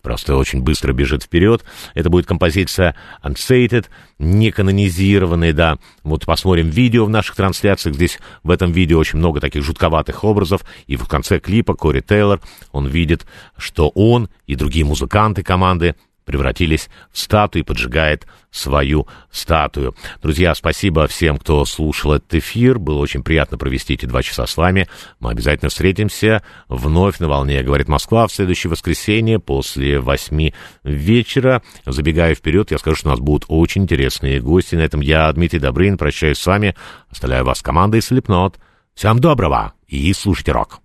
[0.00, 1.64] просто очень быстро бежит вперед.
[1.94, 3.86] Это будет композиция Unsated,
[4.18, 5.78] не канонизированная, да.
[6.02, 7.96] Вот посмотрим видео в наших трансляциях.
[7.96, 10.62] Здесь в этом видео очень много таких жутковатых образов.
[10.86, 12.40] И в конце клипа Кори Тейлор,
[12.70, 13.26] он видит,
[13.56, 19.96] что он и другие музыканты команды превратились в статуи, поджигает свою статую.
[20.22, 22.78] Друзья, спасибо всем, кто слушал этот эфир.
[22.78, 24.88] Было очень приятно провести эти два часа с вами.
[25.20, 30.54] Мы обязательно встретимся вновь на волне, говорит Москва, в следующее воскресенье после восьми
[30.84, 31.62] вечера.
[31.86, 34.74] Забегая вперед, я скажу, что у нас будут очень интересные гости.
[34.74, 36.76] На этом я, Дмитрий Добрын, прощаюсь с вами.
[37.10, 38.58] Оставляю вас с командой Слепнот.
[38.94, 40.81] Всем доброго и слушайте рок.